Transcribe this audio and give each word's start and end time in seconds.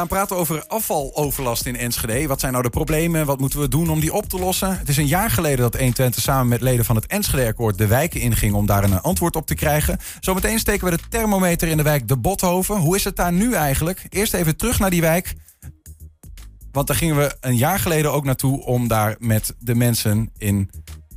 gaan 0.00 0.08
praten 0.08 0.36
over 0.36 0.66
afvaloverlast 0.66 1.66
in 1.66 1.76
Enschede. 1.76 2.26
Wat 2.26 2.40
zijn 2.40 2.52
nou 2.52 2.64
de 2.64 2.70
problemen? 2.70 3.26
Wat 3.26 3.40
moeten 3.40 3.60
we 3.60 3.68
doen 3.68 3.90
om 3.90 4.00
die 4.00 4.12
op 4.12 4.28
te 4.28 4.38
lossen? 4.38 4.78
Het 4.78 4.88
is 4.88 4.96
een 4.96 5.06
jaar 5.06 5.30
geleden 5.30 5.58
dat 5.58 5.74
120 5.74 6.22
samen 6.22 6.48
met 6.48 6.60
leden 6.60 6.84
van 6.84 6.96
het 6.96 7.06
Enschede-akkoord 7.06 7.78
de 7.78 7.86
wijken 7.86 8.20
inging 8.20 8.54
om 8.54 8.66
daar 8.66 8.84
een 8.84 9.00
antwoord 9.00 9.36
op 9.36 9.46
te 9.46 9.54
krijgen. 9.54 9.98
Zometeen 10.20 10.58
steken 10.58 10.84
we 10.84 10.96
de 10.96 11.02
thermometer 11.08 11.68
in 11.68 11.76
de 11.76 11.82
wijk 11.82 12.08
De 12.08 12.16
Bothoven. 12.16 12.76
Hoe 12.76 12.96
is 12.96 13.04
het 13.04 13.16
daar 13.16 13.32
nu 13.32 13.54
eigenlijk? 13.54 14.06
Eerst 14.08 14.34
even 14.34 14.56
terug 14.56 14.78
naar 14.78 14.90
die 14.90 15.00
wijk. 15.00 15.34
Want 16.72 16.86
daar 16.86 16.96
gingen 16.96 17.16
we 17.16 17.36
een 17.40 17.56
jaar 17.56 17.78
geleden 17.78 18.12
ook 18.12 18.24
naartoe 18.24 18.64
om 18.64 18.88
daar 18.88 19.16
met 19.18 19.54
de 19.58 19.74
mensen 19.74 20.30
in 20.38 20.70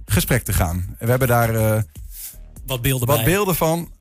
gesprek 0.06 0.44
te 0.44 0.54
gaan. 0.54 0.96
We 1.00 1.10
hebben 1.10 1.28
daar 1.28 1.54
uh, 1.54 1.82
wat, 2.66 2.82
beelden, 2.82 3.08
wat 3.08 3.24
beelden 3.24 3.56
van. 3.56 3.92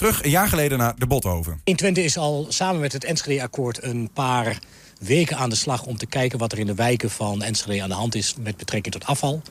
Terug 0.00 0.24
een 0.24 0.30
jaar 0.30 0.48
geleden 0.48 0.78
naar 0.78 0.94
de 0.98 1.06
Bothoven. 1.06 1.60
In 1.64 1.76
Twente 1.76 2.04
is 2.04 2.16
al 2.16 2.46
samen 2.48 2.80
met 2.80 2.92
het 2.92 3.04
Enschede-akkoord 3.04 3.82
een 3.82 4.10
paar 4.12 4.58
weken 5.00 5.36
aan 5.36 5.50
de 5.50 5.56
slag... 5.56 5.84
om 5.86 5.96
te 5.96 6.06
kijken 6.06 6.38
wat 6.38 6.52
er 6.52 6.58
in 6.58 6.66
de 6.66 6.74
wijken 6.74 7.10
van 7.10 7.42
Enschede 7.42 7.82
aan 7.82 7.88
de 7.88 7.94
hand 7.94 8.14
is 8.14 8.34
met 8.40 8.56
betrekking 8.56 8.94
tot 8.94 9.04
afval. 9.04 9.42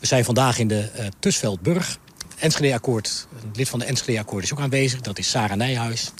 We 0.00 0.06
zijn 0.06 0.24
vandaag 0.24 0.58
in 0.58 0.68
de 0.68 0.90
uh, 0.98 1.06
Tusveldburg. 1.18 1.98
Enschede-akkoord, 2.38 3.26
lid 3.54 3.68
van 3.68 3.78
de 3.78 3.84
Enschede-akkoord 3.84 4.44
is 4.44 4.52
ook 4.52 4.60
aanwezig. 4.60 5.00
Dat 5.00 5.18
is 5.18 5.30
Sarah 5.30 5.56
Nijhuis. 5.56 6.12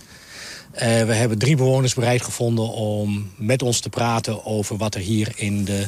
Uh, 0.74 0.80
we 0.80 1.15
hebben 1.15 1.38
drie 1.38 1.57
bewoners 1.57 1.95
bereid 1.95 2.23
gevonden 2.23 2.69
om 2.69 3.30
met 3.37 3.62
ons 3.62 3.80
te 3.80 3.88
praten... 3.88 4.45
over 4.45 4.77
wat 4.77 4.95
er 4.95 5.01
hier 5.01 5.32
in 5.35 5.65
de, 5.65 5.87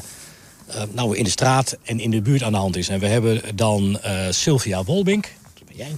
uh, 0.69 0.83
nou, 0.92 1.16
in 1.16 1.24
de 1.24 1.30
straat 1.30 1.77
en 1.83 2.00
in 2.00 2.10
de 2.10 2.22
buurt 2.22 2.42
aan 2.42 2.52
de 2.52 2.58
hand 2.58 2.77
is. 2.77 2.88
En 2.88 3.00
we 3.00 3.06
hebben 3.06 3.56
dan 3.56 3.98
Sylvia 4.30 4.84
Wolbink, 4.84 5.33
dat 5.55 5.66
ben 5.66 5.77
jij... 5.77 5.97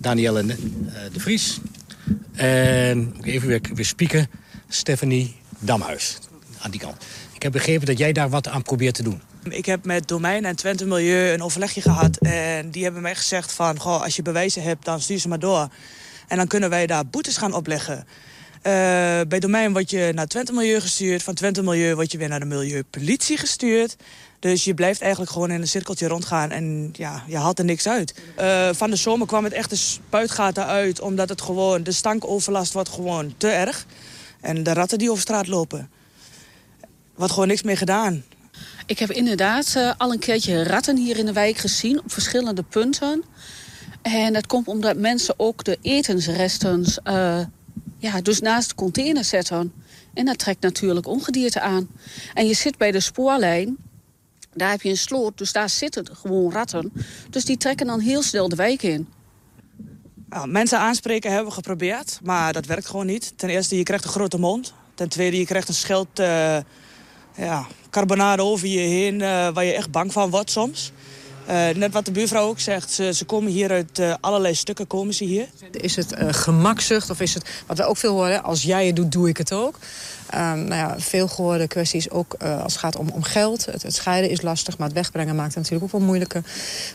Danielle 0.00 0.42
uh, 0.42 0.54
de 1.12 1.20
Vries. 1.20 1.58
En 2.32 3.14
even 3.22 3.48
weer, 3.48 3.60
weer 3.74 3.84
spieken. 3.84 4.30
Stephanie 4.68 5.36
Damhuis. 5.58 6.18
Aan 6.58 6.70
die 6.70 6.80
kant. 6.80 7.04
Ik 7.34 7.42
heb 7.42 7.52
begrepen 7.52 7.86
dat 7.86 7.98
jij 7.98 8.12
daar 8.12 8.28
wat 8.28 8.48
aan 8.48 8.62
probeert 8.62 8.94
te 8.94 9.02
doen. 9.02 9.20
Ik 9.48 9.66
heb 9.66 9.84
met 9.84 10.08
Domein 10.08 10.44
en 10.44 10.56
Twente 10.56 10.86
Milieu 10.86 11.32
een 11.32 11.42
overlegje 11.42 11.80
gehad. 11.80 12.16
En 12.16 12.70
die 12.70 12.82
hebben 12.82 13.02
mij 13.02 13.14
gezegd 13.14 13.52
van... 13.52 13.80
Goh, 13.80 14.02
als 14.02 14.16
je 14.16 14.22
bewijzen 14.22 14.62
hebt, 14.62 14.84
dan 14.84 15.00
stuur 15.00 15.18
ze 15.18 15.28
maar 15.28 15.38
door. 15.38 15.68
En 16.28 16.36
dan 16.36 16.46
kunnen 16.46 16.70
wij 16.70 16.86
daar 16.86 17.06
boetes 17.06 17.36
gaan 17.36 17.54
opleggen. 17.54 17.96
Uh, 17.98 18.02
bij 19.28 19.38
Domein 19.38 19.72
word 19.72 19.90
je 19.90 20.10
naar 20.14 20.26
Twente 20.26 20.52
Milieu 20.52 20.80
gestuurd. 20.80 21.22
Van 21.22 21.34
Twente 21.34 21.62
Milieu 21.62 21.94
word 21.94 22.12
je 22.12 22.18
weer 22.18 22.28
naar 22.28 22.40
de 22.40 22.46
Milieupolitie 22.46 23.36
gestuurd. 23.36 23.96
Dus 24.40 24.64
je 24.64 24.74
blijft 24.74 25.00
eigenlijk 25.00 25.32
gewoon 25.32 25.50
in 25.50 25.60
een 25.60 25.68
cirkeltje 25.68 26.08
rondgaan 26.08 26.50
en 26.50 26.90
ja, 26.92 27.24
je 27.26 27.36
haalt 27.36 27.58
er 27.58 27.64
niks 27.64 27.88
uit. 27.88 28.14
Uh, 28.40 28.68
van 28.72 28.90
de 28.90 28.96
zomer 28.96 29.26
kwam 29.26 29.44
het 29.44 29.52
echt 29.52 29.70
de 29.70 29.76
spuitgaten 29.76 30.66
uit, 30.66 31.00
omdat 31.00 31.28
het 31.28 31.40
gewoon, 31.40 31.82
de 31.82 31.92
stankoverlast 31.92 32.72
wordt 32.72 32.88
gewoon 32.88 33.34
te 33.36 33.48
erg. 33.48 33.86
En 34.40 34.62
de 34.62 34.72
ratten 34.72 34.98
die 34.98 35.10
over 35.10 35.22
straat 35.22 35.46
lopen. 35.46 35.90
Wordt 37.14 37.32
gewoon 37.32 37.48
niks 37.48 37.62
meer 37.62 37.76
gedaan. 37.76 38.24
Ik 38.86 38.98
heb 38.98 39.10
inderdaad 39.10 39.74
uh, 39.76 39.92
al 39.98 40.12
een 40.12 40.18
keertje 40.18 40.64
ratten 40.64 40.96
hier 40.96 41.16
in 41.18 41.26
de 41.26 41.32
wijk 41.32 41.56
gezien 41.56 41.98
op 41.98 42.12
verschillende 42.12 42.62
punten. 42.62 43.24
En 44.02 44.32
dat 44.32 44.46
komt 44.46 44.68
omdat 44.68 44.96
mensen 44.96 45.34
ook 45.36 45.64
de 45.64 45.78
etensresten 45.82 46.84
uh, 47.04 47.40
ja, 47.98 48.20
dus 48.22 48.40
naast 48.40 48.68
de 48.68 48.74
container 48.74 49.24
zetten. 49.24 49.72
En 50.14 50.24
dat 50.24 50.38
trekt 50.38 50.62
natuurlijk 50.62 51.06
ongedierte 51.06 51.60
aan. 51.60 51.88
En 52.34 52.46
je 52.46 52.54
zit 52.54 52.78
bij 52.78 52.90
de 52.90 53.00
spoorlijn 53.00 53.76
daar 54.54 54.70
heb 54.70 54.82
je 54.82 54.88
een 54.88 54.96
sloot, 54.96 55.38
dus 55.38 55.52
daar 55.52 55.68
zitten 55.68 56.16
gewoon 56.16 56.52
ratten. 56.52 56.92
Dus 57.30 57.44
die 57.44 57.56
trekken 57.56 57.86
dan 57.86 58.00
heel 58.00 58.22
snel 58.22 58.48
de 58.48 58.56
wijk 58.56 58.82
in. 58.82 59.08
Mensen 60.44 60.78
aanspreken 60.78 61.30
hebben 61.30 61.48
we 61.48 61.54
geprobeerd, 61.54 62.18
maar 62.22 62.52
dat 62.52 62.66
werkt 62.66 62.86
gewoon 62.86 63.06
niet. 63.06 63.32
Ten 63.36 63.48
eerste, 63.48 63.76
je 63.76 63.82
krijgt 63.82 64.04
een 64.04 64.10
grote 64.10 64.38
mond. 64.38 64.72
Ten 64.94 65.08
tweede, 65.08 65.38
je 65.38 65.44
krijgt 65.44 65.68
een 65.68 65.74
schild 65.74 66.20
uh, 66.20 66.58
ja, 67.36 67.66
carbonade 67.90 68.42
over 68.42 68.68
je 68.68 68.78
heen... 68.78 69.14
Uh, 69.14 69.48
waar 69.48 69.64
je 69.64 69.72
echt 69.72 69.90
bang 69.90 70.12
van 70.12 70.30
wordt 70.30 70.50
soms. 70.50 70.92
Uh, 71.48 71.68
net 71.68 71.92
wat 71.92 72.04
de 72.04 72.10
buurvrouw 72.10 72.48
ook 72.48 72.60
zegt, 72.60 72.90
ze, 72.90 73.12
ze 73.12 73.24
komen 73.24 73.52
hier 73.52 73.70
uit 73.70 73.98
uh, 73.98 74.14
allerlei 74.20 74.54
stukken, 74.54 74.86
komen 74.86 75.14
ze 75.14 75.24
hier. 75.24 75.46
Is 75.70 75.96
het 75.96 76.12
uh, 76.12 76.28
gemakzucht 76.30 77.10
of 77.10 77.20
is 77.20 77.34
het, 77.34 77.50
wat 77.66 77.78
we 77.78 77.84
ook 77.84 77.96
veel 77.96 78.12
horen, 78.12 78.42
als 78.42 78.62
jij 78.62 78.86
het 78.86 78.96
doet, 78.96 79.12
doe 79.12 79.28
ik 79.28 79.36
het 79.36 79.52
ook. 79.52 79.78
Um, 80.34 80.38
nou 80.40 80.74
ja, 80.74 80.94
veel 80.98 81.28
gehoorde 81.28 81.68
kwesties 81.68 82.10
ook 82.10 82.34
als 82.34 82.72
het 82.72 82.76
gaat 82.76 82.96
om, 82.96 83.08
om 83.08 83.22
geld. 83.22 83.66
Het, 83.66 83.84
scheiden 83.94 84.30
is 84.30 84.42
lastig, 84.42 84.78
maar 84.78 84.86
het 84.86 84.96
wegbrengen 84.96 85.36
maakt 85.36 85.54
het 85.54 85.56
natuurlijk 85.56 85.84
ook 85.84 85.98
wel 85.98 86.06
moeilijker. 86.08 86.42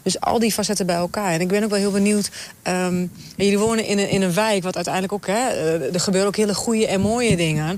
Dus 0.03 0.19
al 0.19 0.39
die 0.39 0.51
facetten 0.51 0.85
bij 0.85 0.95
elkaar. 0.95 1.31
En 1.31 1.41
ik 1.41 1.47
ben 1.47 1.63
ook 1.63 1.69
wel 1.69 1.79
heel 1.79 1.91
benieuwd, 1.91 2.29
um, 2.63 3.11
jullie 3.35 3.59
wonen 3.59 3.85
in 3.85 3.99
een, 3.99 4.09
in 4.09 4.21
een 4.21 4.33
wijk 4.33 4.63
wat 4.63 4.75
uiteindelijk 4.75 5.13
ook, 5.13 5.27
hè, 5.27 5.49
er 5.91 5.99
gebeuren 5.99 6.27
ook 6.29 6.35
hele 6.35 6.55
goede 6.55 6.87
en 6.87 7.01
mooie 7.01 7.35
dingen. 7.35 7.77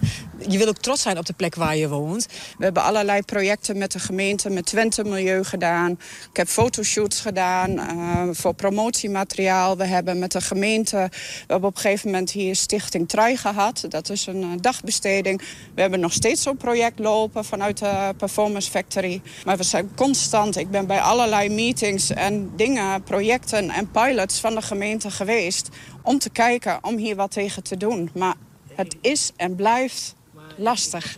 Je 0.50 0.58
wil 0.58 0.68
ook 0.68 0.78
trots 0.78 1.02
zijn 1.02 1.18
op 1.18 1.25
de 1.25 1.34
plek 1.34 1.56
waar 1.56 1.75
je 1.75 1.90
woont. 1.90 2.25
We 2.58 2.63
hebben 2.63 2.84
allerlei 2.84 3.22
projecten 3.22 3.78
met 3.78 3.91
de 3.91 4.00
gemeente, 4.00 4.50
met 4.50 4.66
Twente 4.66 5.03
Milieu 5.03 5.44
gedaan. 5.44 5.91
Ik 6.30 6.38
heb 6.38 6.47
fotoshoots 6.47 7.19
gedaan 7.19 7.72
uh, 7.72 8.22
voor 8.31 8.53
promotiemateriaal. 8.53 9.78
We 9.78 9.86
hebben 9.86 10.19
met 10.19 10.31
de 10.31 10.41
gemeente, 10.41 11.09
we 11.12 11.46
hebben 11.47 11.69
op 11.69 11.75
een 11.75 11.81
gegeven 11.81 12.12
moment 12.12 12.31
hier 12.31 12.56
Stichting 12.56 13.09
Trui 13.09 13.38
gehad. 13.38 13.86
Dat 13.90 14.09
is 14.09 14.25
een 14.25 14.41
uh, 14.41 14.47
dagbesteding. 14.62 15.41
We 15.75 15.81
hebben 15.81 16.00
nog 16.00 16.13
steeds 16.13 16.41
zo'n 16.41 16.57
project 16.57 17.00
lopen 17.00 17.46
vanuit 17.46 17.78
de 17.78 18.13
Performance 18.18 18.72
Factory. 18.72 19.22
Maar 19.46 19.57
we 19.57 19.63
zijn 19.63 19.91
constant, 19.96 20.57
ik 20.57 20.69
ben 20.72 20.88
bij 20.88 21.00
allerlei 21.00 21.50
meetings 21.50 22.09
en 22.09 22.52
dingen, 22.56 23.03
projecten 23.03 23.69
en 23.69 23.91
pilots 23.91 24.40
van 24.40 24.56
de 24.56 24.62
gemeente 24.62 25.12
geweest... 25.12 25.69
om 26.02 26.19
te 26.19 26.30
kijken, 26.30 26.80
om 26.81 26.97
hier 26.97 27.16
wat 27.16 27.31
tegen 27.31 27.63
te 27.63 27.78
doen. 27.78 28.09
Maar 28.13 28.36
het 28.75 28.96
is 29.02 29.31
en 29.36 29.56
blijft 29.56 30.16
lastig. 30.57 31.18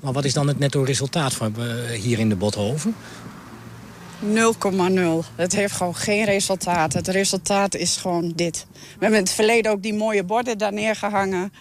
Maar 0.00 0.12
wat 0.12 0.24
is 0.24 0.32
dan 0.32 0.48
het 0.48 0.58
netto 0.58 0.82
resultaat 0.82 1.34
van 1.34 1.54
uh, 1.58 1.84
hier 1.90 2.18
in 2.18 2.28
de 2.28 2.36
Bothoven? 2.36 2.94
0,0. 4.24 4.28
Het 5.34 5.54
heeft 5.54 5.74
gewoon 5.74 5.94
geen 5.94 6.24
resultaat. 6.24 6.92
Het 6.92 7.08
resultaat 7.08 7.74
is 7.74 7.96
gewoon 7.96 8.32
dit. 8.34 8.66
We 8.72 8.78
hebben 8.90 9.18
in 9.18 9.24
het 9.24 9.34
verleden 9.34 9.72
ook 9.72 9.82
die 9.82 9.94
mooie 9.94 10.24
borden 10.24 10.58
daar 10.58 10.72
neergehangen. 10.72 11.52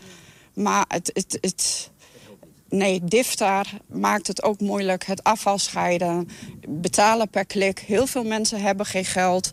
Maar 0.54 0.86
het, 0.88 1.10
het, 1.14 1.38
het, 1.42 1.90
nee, 2.70 3.02
DIFTAR 3.04 3.68
maakt 3.88 4.28
het 4.28 4.44
ook 4.44 4.60
moeilijk. 4.60 5.06
Het 5.06 5.24
afval 5.24 5.58
scheiden, 5.58 6.30
betalen 6.68 7.30
per 7.30 7.46
klik. 7.46 7.80
Heel 7.80 8.08
veel 8.08 8.24
mensen 8.24 8.62
hebben 8.62 8.86
geen 8.86 9.06
geld. 9.06 9.52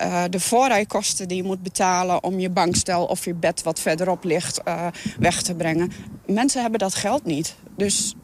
Uh, 0.00 0.24
de 0.30 0.40
voorrijkosten 0.40 1.28
die 1.28 1.36
je 1.36 1.42
moet 1.42 1.62
betalen 1.62 2.22
om 2.24 2.38
je 2.38 2.50
bankstel 2.50 3.04
of 3.04 3.24
je 3.24 3.34
bed 3.34 3.62
wat 3.62 3.80
verderop 3.80 4.24
ligt 4.24 4.60
uh, 4.68 4.86
weg 5.18 5.42
te 5.42 5.54
brengen. 5.54 5.92
Mensen 6.34 6.60
hebben 6.60 6.78
dat 6.80 6.94
geld 6.94 7.24
niet. 7.24 7.54
Dus 7.76 8.14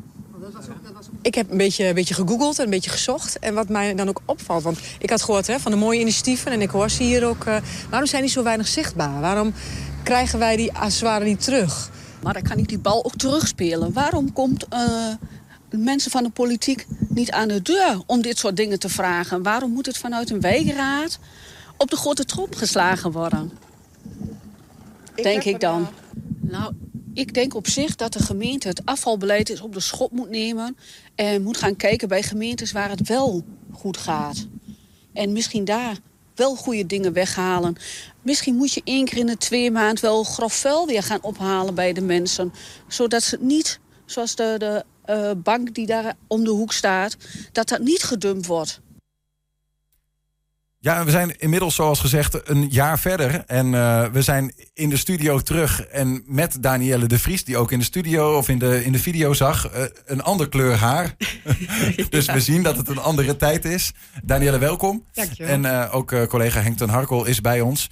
ik 1.22 1.34
heb 1.34 1.50
een 1.50 1.56
beetje, 1.56 1.87
een 1.87 1.94
beetje 1.94 2.15
gegoogeld 2.15 2.59
en 2.59 2.65
een 2.65 2.71
beetje 2.71 2.91
gezocht. 2.91 3.39
En 3.39 3.55
wat 3.55 3.69
mij 3.69 3.94
dan 3.94 4.09
ook 4.09 4.21
opvalt, 4.25 4.62
want 4.62 4.78
ik 4.99 5.11
had 5.11 5.22
gehoord 5.22 5.47
hè, 5.47 5.59
van 5.59 5.72
de 5.72 5.78
mooie 5.78 6.00
initiatieven... 6.00 6.53
en 6.53 6.61
ik 6.61 6.71
hoor 6.71 6.91
ze 6.91 7.03
hier 7.03 7.27
ook, 7.27 7.45
uh, 7.45 7.56
waarom 7.91 8.09
zijn 8.09 8.22
die 8.22 8.31
zo 8.31 8.43
weinig 8.43 8.69
zichtbaar? 8.69 9.21
Waarom 9.21 9.53
krijgen 10.03 10.39
wij 10.39 10.56
die 10.56 10.72
accessoires 10.72 11.28
niet 11.28 11.45
terug? 11.45 11.91
Maar 12.22 12.33
dan 12.33 12.43
kan 12.43 12.59
ik 12.59 12.69
die 12.69 12.78
bal 12.78 13.05
ook 13.05 13.16
terugspelen. 13.16 13.93
Waarom 13.93 14.33
komt 14.33 14.66
uh, 14.72 15.15
mensen 15.71 16.11
van 16.11 16.22
de 16.22 16.31
politiek 16.31 16.87
niet 17.09 17.31
aan 17.31 17.49
de 17.49 17.62
deur 17.62 18.03
om 18.06 18.22
dit 18.22 18.39
soort 18.39 18.56
dingen 18.56 18.78
te 18.78 18.89
vragen? 18.89 19.43
Waarom 19.43 19.72
moet 19.72 19.87
het 19.87 19.99
vanuit 19.99 20.31
een 20.31 20.41
wijkraad 20.41 21.19
op 21.77 21.91
de 21.91 21.97
grote 21.97 22.25
trop 22.25 22.55
geslagen 22.55 23.12
worden? 23.12 23.53
Ik 25.15 25.22
denk 25.22 25.45
ik 25.45 25.61
dan. 25.61 25.89
Nou, 26.41 26.72
ik 27.16 27.34
denk 27.34 27.54
op 27.54 27.69
zich 27.69 27.97
dat 27.97 28.12
de 28.12 28.22
gemeente 28.22 28.69
het 28.69 28.82
afvalbeleid 28.84 29.49
eens 29.49 29.60
op 29.60 29.72
de 29.72 29.81
schop 29.81 30.12
moet 30.12 30.31
nemen... 30.31 30.77
en 31.15 31.43
moet 31.43 31.56
gaan 31.56 31.77
kijken 31.77 32.09
bij 32.09 32.22
gemeentes 32.22 32.72
waar 32.72 32.91
het 32.91 33.09
wel 33.09 33.44
goed 33.72 33.97
gaat. 33.97 34.47
En 35.12 35.32
misschien 35.32 35.65
daar 35.65 35.97
wel 36.34 36.56
goede 36.56 36.87
dingen 36.87 37.12
weghalen. 37.12 37.77
Misschien 38.22 38.56
moet 38.56 38.72
je 38.72 38.81
één 38.84 39.04
keer 39.04 39.19
in 39.19 39.27
de 39.27 39.37
twee 39.37 39.71
maand 39.71 40.00
wel 40.00 40.25
grof 40.25 40.53
vuil 40.53 40.87
weer 40.87 41.03
gaan 41.03 41.22
ophalen 41.22 41.75
bij 41.75 41.93
de 41.93 42.00
mensen. 42.00 42.53
Zodat 42.88 43.22
ze 43.22 43.38
niet, 43.41 43.81
zoals 44.04 44.34
de, 44.34 44.54
de 44.59 44.84
uh, 45.10 45.30
bank 45.42 45.74
die 45.74 45.86
daar 45.86 46.16
om 46.27 46.45
de 46.45 46.51
hoek 46.51 46.72
staat... 46.72 47.16
dat 47.53 47.68
dat 47.68 47.80
niet 47.80 48.03
gedumpt 48.03 48.47
wordt. 48.47 48.80
Ja, 50.86 51.04
we 51.04 51.10
zijn 51.10 51.38
inmiddels, 51.38 51.74
zoals 51.74 52.00
gezegd, 52.00 52.48
een 52.48 52.68
jaar 52.68 52.98
verder. 52.98 53.44
En 53.47 53.66
uh, 53.66 54.06
we 54.06 54.22
zijn 54.22 54.53
in 54.74 54.88
de 54.88 54.97
studio 54.97 55.38
terug. 55.38 55.86
En 55.86 56.22
met 56.27 56.62
Danielle 56.62 57.06
de 57.06 57.18
Vries, 57.18 57.44
die 57.44 57.56
ook 57.56 57.72
in 57.72 57.78
de 57.78 57.84
studio 57.84 58.36
of 58.36 58.48
in 58.48 58.59
de, 58.59 58.84
in 58.84 58.92
de 58.92 58.98
video 58.98 59.33
zag, 59.33 59.74
uh, 59.74 59.83
een 60.04 60.22
ander 60.22 60.48
kleur 60.48 60.74
haar. 60.74 61.16
dus 62.10 62.27
we 62.27 62.41
zien 62.41 62.62
dat 62.62 62.77
het 62.77 62.88
een 62.88 62.98
andere 62.98 63.36
tijd 63.36 63.65
is. 63.65 63.92
Danielle, 64.22 64.59
welkom. 64.59 65.04
Dankjewel. 65.12 65.53
En 65.53 65.62
uh, 65.65 65.94
ook 65.94 66.28
collega 66.28 66.60
Henk 66.60 66.77
ten 66.77 66.89
Harkel 66.89 67.24
is 67.24 67.41
bij 67.41 67.60
ons. 67.60 67.91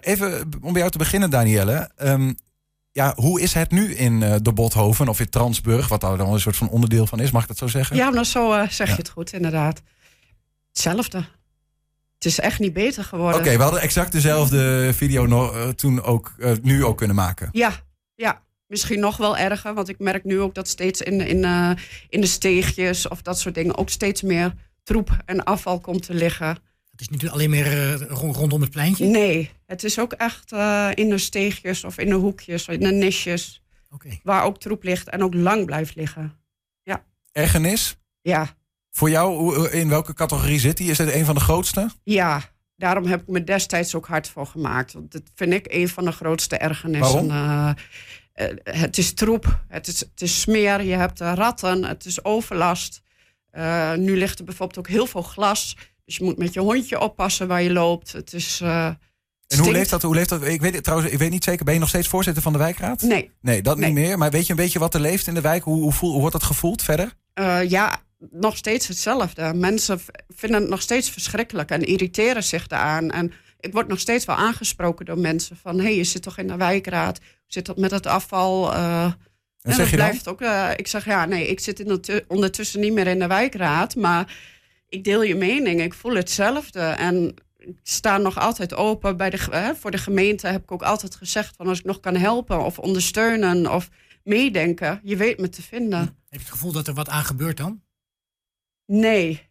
even 0.00 0.48
om 0.60 0.72
bij 0.72 0.80
jou 0.80 0.90
te 0.90 0.98
beginnen, 0.98 1.30
Danielle. 1.30 1.90
Um, 2.02 2.36
ja, 2.92 3.12
hoe 3.14 3.40
is 3.40 3.54
het 3.54 3.70
nu 3.70 3.94
in 3.94 4.20
de 4.20 4.52
Bothoven 4.52 5.08
of 5.08 5.20
in 5.20 5.28
Transburg, 5.28 5.88
wat 5.88 6.00
daar 6.00 6.16
dan 6.16 6.32
een 6.32 6.40
soort 6.40 6.56
van 6.56 6.68
onderdeel 6.68 7.06
van 7.06 7.20
is, 7.20 7.30
mag 7.30 7.42
ik 7.42 7.48
dat 7.48 7.58
zo 7.58 7.66
zeggen? 7.66 7.96
Ja, 7.96 8.10
nou 8.10 8.24
zo 8.24 8.66
zeg 8.68 8.78
ja. 8.78 8.84
je 8.84 9.00
het 9.00 9.08
goed, 9.08 9.32
inderdaad. 9.32 9.82
Hetzelfde. 10.68 11.35
Het 12.26 12.38
is 12.38 12.44
echt 12.44 12.58
niet 12.58 12.72
beter 12.72 13.04
geworden. 13.04 13.34
Oké, 13.34 13.42
okay, 13.42 13.56
we 13.56 13.62
hadden 13.62 13.80
exact 13.80 14.12
dezelfde 14.12 14.90
video 14.94 15.26
no 15.26 15.54
uh, 15.54 15.68
toen 15.68 16.02
ook, 16.02 16.34
uh, 16.38 16.52
nu 16.62 16.84
ook 16.84 16.96
kunnen 16.96 17.16
maken. 17.16 17.48
Ja, 17.52 17.72
ja. 18.14 18.42
Misschien 18.66 19.00
nog 19.00 19.16
wel 19.16 19.36
erger, 19.36 19.74
want 19.74 19.88
ik 19.88 19.98
merk 19.98 20.24
nu 20.24 20.40
ook 20.40 20.54
dat 20.54 20.68
steeds 20.68 21.00
in, 21.00 21.20
in, 21.20 21.42
uh, 21.42 21.70
in 22.08 22.20
de 22.20 22.26
steegjes 22.26 23.08
of 23.08 23.22
dat 23.22 23.38
soort 23.38 23.54
dingen 23.54 23.76
ook 23.76 23.90
steeds 23.90 24.22
meer 24.22 24.54
troep 24.82 25.16
en 25.24 25.44
afval 25.44 25.80
komt 25.80 26.02
te 26.02 26.14
liggen. 26.14 26.48
Het 26.90 27.00
is 27.00 27.08
niet 27.08 27.28
alleen 27.28 27.50
meer 27.50 27.72
uh, 27.72 28.00
rondom 28.08 28.60
het 28.60 28.70
pleintje? 28.70 29.06
Nee, 29.06 29.50
het 29.66 29.84
is 29.84 29.98
ook 29.98 30.12
echt 30.12 30.52
uh, 30.52 30.90
in 30.94 31.08
de 31.08 31.18
steegjes 31.18 31.84
of 31.84 31.98
in 31.98 32.08
de 32.08 32.14
hoekjes, 32.14 32.68
in 32.68 32.80
de 32.80 32.92
nisjes. 32.92 33.62
Okay. 33.90 34.20
Waar 34.22 34.44
ook 34.44 34.58
troep 34.58 34.82
ligt 34.82 35.08
en 35.08 35.22
ook 35.22 35.34
lang 35.34 35.66
blijft 35.66 35.94
liggen. 35.94 36.36
Ja. 36.82 37.04
Ergernis? 37.32 37.96
Ja. 38.20 38.56
Voor 38.96 39.10
jou, 39.10 39.68
in 39.70 39.88
welke 39.88 40.14
categorie 40.14 40.58
zit 40.58 40.76
die? 40.76 40.90
Is 40.90 40.98
het 40.98 41.12
een 41.12 41.24
van 41.24 41.34
de 41.34 41.40
grootste? 41.40 41.90
Ja, 42.02 42.42
daarom 42.76 43.06
heb 43.06 43.20
ik 43.20 43.28
me 43.28 43.44
destijds 43.44 43.94
ook 43.94 44.06
hard 44.06 44.28
voor 44.28 44.46
gemaakt. 44.46 44.92
Want 44.92 45.12
dat 45.12 45.22
vind 45.34 45.52
ik 45.52 45.66
een 45.68 45.88
van 45.88 46.04
de 46.04 46.12
grootste 46.12 46.56
ergernissen. 46.56 47.28
Waarom? 47.28 47.74
Uh, 48.36 48.50
het 48.64 48.98
is 48.98 49.14
troep, 49.14 49.64
het 49.68 49.86
is, 49.86 50.00
het 50.00 50.20
is 50.20 50.40
smeer, 50.40 50.82
je 50.82 50.94
hebt 50.94 51.20
ratten, 51.20 51.84
het 51.84 52.04
is 52.04 52.24
overlast. 52.24 53.02
Uh, 53.52 53.94
nu 53.94 54.16
ligt 54.16 54.38
er 54.38 54.44
bijvoorbeeld 54.44 54.78
ook 54.78 54.88
heel 54.88 55.06
veel 55.06 55.22
glas. 55.22 55.76
Dus 56.04 56.16
je 56.16 56.24
moet 56.24 56.38
met 56.38 56.52
je 56.52 56.60
hondje 56.60 57.00
oppassen 57.00 57.48
waar 57.48 57.62
je 57.62 57.72
loopt. 57.72 58.12
Het 58.12 58.32
is. 58.32 58.60
En 58.60 58.98
hoe 59.58 59.72
leeft 59.72 59.90
dat? 59.90 60.02
Hoe 60.02 60.14
leeft 60.14 60.28
dat? 60.28 60.44
Ik 60.44 60.60
weet 60.60 60.84
trouwens, 60.84 61.12
ik 61.12 61.18
weet 61.18 61.30
niet 61.30 61.44
zeker. 61.44 61.64
Ben 61.64 61.74
je 61.74 61.80
nog 61.80 61.88
steeds 61.88 62.08
voorzitter 62.08 62.42
van 62.42 62.52
de 62.52 62.58
wijkraad? 62.58 63.02
Nee. 63.02 63.30
Nee, 63.40 63.62
dat 63.62 63.76
nee. 63.76 63.86
niet 63.86 64.04
meer. 64.04 64.18
Maar 64.18 64.30
weet 64.30 64.46
je 64.46 64.50
een 64.50 64.58
beetje 64.58 64.78
wat 64.78 64.94
er 64.94 65.00
leeft 65.00 65.26
in 65.26 65.34
de 65.34 65.40
wijk? 65.40 65.64
Hoe, 65.64 65.80
hoe, 65.82 65.92
voel, 65.92 66.10
hoe 66.10 66.20
wordt 66.20 66.34
dat 66.34 66.44
gevoeld 66.44 66.82
verder? 66.82 67.12
Uh, 67.34 67.70
ja, 67.70 68.04
nog 68.18 68.56
steeds 68.56 68.86
hetzelfde. 68.88 69.54
Mensen 69.54 70.00
vinden 70.28 70.60
het 70.60 70.70
nog 70.70 70.82
steeds 70.82 71.10
verschrikkelijk 71.10 71.70
en 71.70 71.84
irriteren 71.84 72.44
zich 72.44 72.66
daaraan. 72.66 73.10
En 73.10 73.32
ik 73.60 73.72
word 73.72 73.88
nog 73.88 74.00
steeds 74.00 74.24
wel 74.24 74.36
aangesproken 74.36 75.04
door 75.04 75.18
mensen 75.18 75.56
van... 75.56 75.76
hé, 75.76 75.82
hey, 75.82 75.96
je 75.96 76.04
zit 76.04 76.22
toch 76.22 76.38
in 76.38 76.46
de 76.46 76.56
wijkraad? 76.56 77.18
Hoe 77.18 77.28
zit 77.46 77.66
dat 77.66 77.76
met 77.76 77.90
het 77.90 78.06
afval? 78.06 78.72
Uh, 78.72 79.12
en 79.60 79.74
zeg 79.74 79.90
je 79.90 79.96
blijft 79.96 80.28
ook, 80.28 80.40
uh, 80.40 80.70
ik 80.76 80.86
zeg, 80.86 81.04
ja, 81.04 81.24
nee, 81.24 81.46
ik 81.46 81.60
zit 81.60 81.80
in 81.80 82.24
ondertussen 82.28 82.80
niet 82.80 82.92
meer 82.92 83.06
in 83.06 83.18
de 83.18 83.26
wijkraad... 83.26 83.94
maar 83.94 84.36
ik 84.88 85.04
deel 85.04 85.22
je 85.22 85.34
mening, 85.34 85.82
ik 85.82 85.94
voel 85.94 86.14
hetzelfde. 86.14 86.80
En 86.80 87.34
ik 87.58 87.78
sta 87.82 88.18
nog 88.18 88.38
altijd 88.38 88.74
open. 88.74 89.16
Bij 89.16 89.30
de, 89.30 89.38
hè, 89.50 89.74
voor 89.74 89.90
de 89.90 89.98
gemeente 89.98 90.46
heb 90.46 90.62
ik 90.62 90.72
ook 90.72 90.82
altijd 90.82 91.14
gezegd... 91.14 91.56
van 91.56 91.66
als 91.66 91.78
ik 91.78 91.84
nog 91.84 92.00
kan 92.00 92.16
helpen 92.16 92.64
of 92.64 92.78
ondersteunen 92.78 93.72
of 93.72 93.88
meedenken... 94.24 95.00
je 95.02 95.16
weet 95.16 95.38
me 95.38 95.48
te 95.48 95.62
vinden. 95.62 95.98
Heb 96.00 96.14
je 96.28 96.38
het 96.38 96.50
gevoel 96.50 96.72
dat 96.72 96.86
er 96.86 96.94
wat 96.94 97.08
aan 97.08 97.24
gebeurt 97.24 97.56
dan? 97.56 97.84
Nee, 98.86 99.48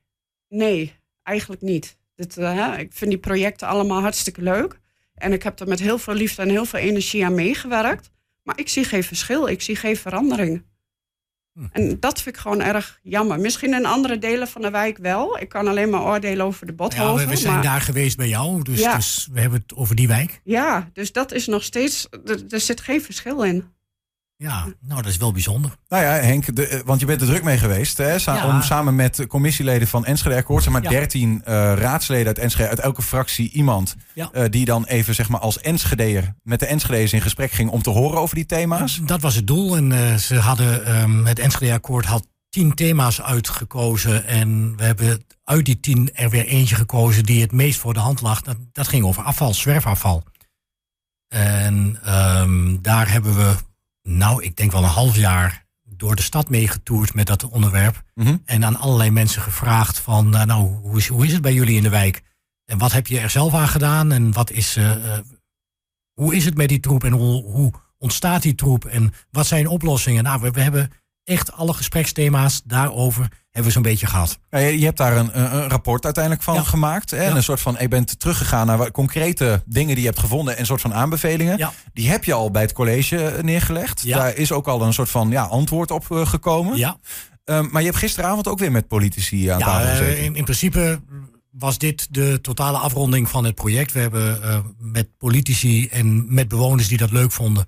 nee, 0.47 0.95
eigenlijk 1.23 1.61
niet. 1.61 1.97
Dit, 2.15 2.37
uh, 2.37 2.77
ik 2.77 2.93
vind 2.93 3.09
die 3.11 3.19
projecten 3.19 3.67
allemaal 3.67 4.01
hartstikke 4.01 4.41
leuk. 4.41 4.79
En 5.15 5.33
ik 5.33 5.43
heb 5.43 5.59
er 5.59 5.67
met 5.67 5.79
heel 5.79 5.97
veel 5.97 6.13
liefde 6.13 6.41
en 6.41 6.49
heel 6.49 6.65
veel 6.65 6.79
energie 6.79 7.25
aan 7.25 7.35
meegewerkt. 7.35 8.11
Maar 8.43 8.59
ik 8.59 8.69
zie 8.69 8.83
geen 8.83 9.03
verschil, 9.03 9.47
ik 9.47 9.61
zie 9.61 9.75
geen 9.75 9.97
verandering. 9.97 10.63
Hm. 11.53 11.65
En 11.71 11.99
dat 11.99 12.21
vind 12.21 12.35
ik 12.35 12.41
gewoon 12.41 12.61
erg 12.61 12.99
jammer. 13.03 13.39
Misschien 13.39 13.73
in 13.73 13.85
andere 13.85 14.17
delen 14.17 14.47
van 14.47 14.61
de 14.61 14.69
wijk 14.69 14.97
wel. 14.97 15.39
Ik 15.39 15.49
kan 15.49 15.67
alleen 15.67 15.89
maar 15.89 16.03
oordelen 16.03 16.45
over 16.45 16.65
de 16.65 16.73
Bothoven. 16.73 17.21
Ja, 17.21 17.27
we, 17.27 17.33
we 17.33 17.35
zijn 17.35 17.53
maar... 17.53 17.63
daar 17.63 17.81
geweest 17.81 18.17
bij 18.17 18.27
jou, 18.27 18.63
dus, 18.63 18.79
Ja. 18.79 18.95
dus 18.95 19.27
we 19.31 19.39
hebben 19.39 19.59
het 19.59 19.75
over 19.75 19.95
die 19.95 20.07
wijk. 20.07 20.41
Ja, 20.43 20.89
dus 20.93 21.11
dat 21.11 21.31
is 21.31 21.47
nog 21.47 21.63
steeds... 21.63 22.07
Er, 22.25 22.43
er 22.49 22.59
zit 22.59 22.81
geen 22.81 23.01
verschil 23.01 23.43
in. 23.43 23.73
Ja, 24.37 24.65
nou 24.79 25.01
dat 25.01 25.11
is 25.11 25.17
wel 25.17 25.31
bijzonder. 25.31 25.77
Nou 25.87 26.03
ja, 26.03 26.09
Henk, 26.11 26.55
de, 26.55 26.81
want 26.85 26.99
je 26.99 27.05
bent 27.05 27.21
er 27.21 27.27
druk 27.27 27.43
mee 27.43 27.57
geweest. 27.57 27.97
Hè, 27.97 28.19
sa 28.19 28.35
Ja. 28.35 28.47
Om 28.47 28.61
samen 28.61 28.95
met 28.95 29.27
commissieleden 29.27 29.87
van 29.87 30.05
Enschede 30.05 30.35
Akkoord, 30.35 30.63
zeg 30.63 30.71
maar 30.73 30.83
Ja. 30.83 30.89
13 30.89 31.41
eh, 31.43 31.53
raadsleden 31.75 32.27
uit 32.27 32.39
Enschede, 32.39 32.69
uit 32.69 32.79
elke 32.79 33.01
fractie 33.01 33.51
iemand. 33.51 33.95
Ja. 34.13 34.29
eh, 34.31 34.43
die 34.49 34.65
dan 34.65 34.85
even 34.85 35.15
zeg 35.15 35.29
maar 35.29 35.39
als 35.39 35.59
Enschedeer 35.59 36.35
met 36.43 36.59
de 36.59 36.65
Enschedeers 36.65 37.13
in 37.13 37.21
gesprek 37.21 37.51
ging 37.51 37.69
om 37.69 37.81
te 37.81 37.89
horen 37.89 38.19
over 38.19 38.35
die 38.35 38.45
thema's. 38.45 38.99
Dat 39.03 39.21
was 39.21 39.35
het 39.35 39.47
doel. 39.47 39.75
En 39.75 39.91
eh, 39.91 40.15
ze 40.15 40.35
hadden, 40.35 40.85
ehm, 40.85 41.25
het 41.25 41.39
Enschede-akkoord 41.39 42.05
had 42.05 42.27
tien 42.49 42.73
thema's 42.73 43.21
uitgekozen. 43.21 44.25
En 44.25 44.77
we 44.77 44.83
hebben 44.83 45.23
uit 45.43 45.65
die 45.65 45.79
tien 45.79 46.09
er 46.13 46.29
weer 46.29 46.45
eentje 46.45 46.75
gekozen 46.75 47.23
die 47.23 47.41
het 47.41 47.51
meest 47.51 47.79
voor 47.79 47.93
de 47.93 47.99
hand 47.99 48.21
lag. 48.21 48.41
Dat, 48.41 48.57
dat 48.71 48.88
ging 48.88 49.03
over 49.05 49.23
afval, 49.23 49.53
zwerfafval. 49.53 50.23
En 51.27 51.99
ehm, 52.03 52.77
daar 52.81 53.11
hebben 53.11 53.35
we, 53.35 53.55
nou, 54.07 54.43
ik 54.43 54.55
denk 54.55 54.71
wel 54.71 54.83
een 54.83 54.89
half 54.89 55.15
jaar 55.15 55.65
door 55.83 56.15
de 56.15 56.21
stad 56.21 56.49
meegetoerd 56.49 57.13
met 57.13 57.27
dat 57.27 57.43
onderwerp. 57.43 58.03
Mhm. 58.13 58.37
En 58.45 58.65
aan 58.65 58.75
allerlei 58.75 59.11
mensen 59.11 59.41
gevraagd 59.41 59.99
van, 59.99 60.35
eh, 60.35 60.45
nou, 60.45 60.67
hoe 60.67 60.97
is, 60.97 61.07
hoe 61.07 61.25
is 61.25 61.33
het 61.33 61.41
bij 61.41 61.53
jullie 61.53 61.77
in 61.77 61.83
de 61.83 61.89
wijk? 61.89 62.21
En 62.65 62.77
wat 62.77 62.91
heb 62.91 63.07
je 63.07 63.19
er 63.19 63.29
zelf 63.29 63.53
aan 63.53 63.67
gedaan? 63.67 64.11
En 64.11 64.31
wat 64.31 64.51
is, 64.51 64.75
eh, 64.75 65.13
eh, 65.13 65.23
hoe 66.13 66.35
is 66.35 66.45
het 66.45 66.55
met 66.55 66.69
die 66.69 66.79
troep? 66.79 67.03
En 67.03 67.11
hoe, 67.11 67.43
hoe 67.43 67.71
ontstaat 67.97 68.41
die 68.41 68.55
troep? 68.55 68.85
En 68.85 69.13
wat 69.31 69.47
zijn 69.47 69.67
oplossingen? 69.67 70.23
Nou, 70.23 70.41
we, 70.41 70.51
we 70.51 70.61
hebben 70.61 70.91
echt 71.25 71.51
alle 71.51 71.74
gespreksthema's 71.74 72.62
daarover 72.66 73.27
hebben 73.51 73.63
we 73.63 73.72
zo'n 73.72 73.81
beetje 73.92 74.07
gehad. 74.07 74.39
Ja, 74.50 74.57
je, 74.60 74.86
hebt 74.86 74.98
daar 74.98 75.18
een, 75.18 75.39
een 75.42 75.68
rapport 75.69 76.04
uiteindelijk 76.04 76.44
van 76.44 76.54
Ja. 76.56 76.63
gemaakt. 76.63 77.12
Hè? 77.12 77.18
En 77.18 77.30
Ja. 77.30 77.36
een 77.36 77.44
soort 77.44 77.60
van, 77.62 77.75
je 77.80 77.88
bent 77.88 78.19
teruggegaan 78.19 78.68
naar 78.68 78.92
concrete 78.92 79.63
dingen 79.66 79.94
die 79.94 80.00
je 80.04 80.10
hebt 80.10 80.19
gevonden 80.19 80.54
en 80.54 80.60
een 80.60 80.66
soort 80.66 80.81
van 80.81 80.94
aanbevelingen. 80.94 81.69
Die 81.94 82.10
heb 82.10 82.24
je 82.24 82.33
al 82.33 82.51
bij 82.51 82.62
het 82.62 82.74
college 82.74 83.18
eh, 83.25 83.44
neergelegd. 83.44 84.07
Daar 84.10 84.36
is 84.36 84.51
ook 84.51 84.68
al 84.68 84.81
een 84.81 84.94
soort 84.94 85.10
van 85.10 85.30
ja, 85.30 85.44
antwoord 85.44 85.92
op 85.92 86.12
eh, 86.12 86.27
gekomen. 86.27 86.77
Ja, 86.77 86.98
Ehm, 87.44 87.68
maar 87.72 87.81
je 87.81 87.88
hebt 87.88 88.00
gisteravond 88.00 88.48
ook 88.48 88.60
weer 88.60 88.72
met 88.72 88.88
politici 88.88 89.48
aan 89.48 89.60
tafel 89.60 89.86
eh, 89.89 89.98
gezeten. 89.98 90.24
in, 90.24 90.36
in 90.36 90.44
principe 90.44 91.01
was 91.51 91.77
dit 91.77 92.07
de 92.13 92.39
totale 92.42 92.77
afronding 92.77 93.30
van 93.30 93.44
het 93.45 93.56
project. 93.56 93.92
We 93.92 94.00
hebben 94.00 94.39
met 94.80 95.18
politici 95.18 95.88
en 95.88 96.33
met 96.33 96.48
bewoners 96.48 96.88
die 96.88 96.98
dat 96.98 97.12
leuk 97.12 97.31
vonden, 97.31 97.66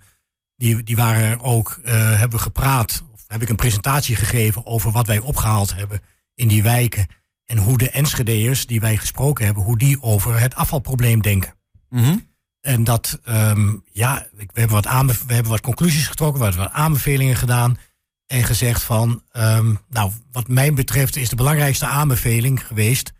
die, 0.55 0.83
die 0.83 0.95
waren 0.95 1.41
ook, 1.41 1.79
hebben 1.83 2.29
we 2.37 2.43
gepraat. 2.43 3.03
Heb 3.27 3.41
ik 3.41 3.49
een 3.49 3.55
presentatie 3.55 4.15
gegeven 4.15 4.65
over 4.65 4.91
wat 4.91 5.07
wij 5.07 5.19
opgehaald 5.19 5.75
hebben 5.75 6.01
in 6.35 6.47
die 6.47 6.63
wijken. 6.63 7.07
En 7.45 7.57
hoe 7.57 7.77
de 7.77 7.89
Enschedeërs 7.89 8.65
die 8.65 8.79
wij 8.79 8.97
gesproken 8.97 9.45
hebben, 9.45 9.63
hoe 9.63 9.77
die 9.77 10.01
over 10.01 10.39
het 10.39 10.55
afvalprobleem 10.55 11.21
denken. 11.21 11.53
Mhm. 11.89 12.17
En 12.61 12.83
dat, 12.83 13.19
ehm, 13.23 13.75
ja, 13.91 14.27
we 14.31 14.45
hebben, 14.53 14.81
wat 14.81 15.23
we 15.25 15.33
hebben 15.33 15.51
wat 15.51 15.61
conclusies 15.61 16.07
getrokken, 16.07 16.39
we 16.39 16.45
hebben 16.45 16.63
wat 16.63 16.73
aanbevelingen 16.73 17.35
gedaan. 17.35 17.77
En 18.25 18.43
gezegd 18.43 18.83
van, 18.83 19.23
ehm, 19.31 19.75
nou, 19.89 20.11
wat 20.31 20.47
mij 20.47 20.73
betreft 20.73 21.15
is 21.15 21.29
de 21.29 21.35
belangrijkste 21.35 21.85
aanbeveling 21.85 22.67
geweest 22.67 23.13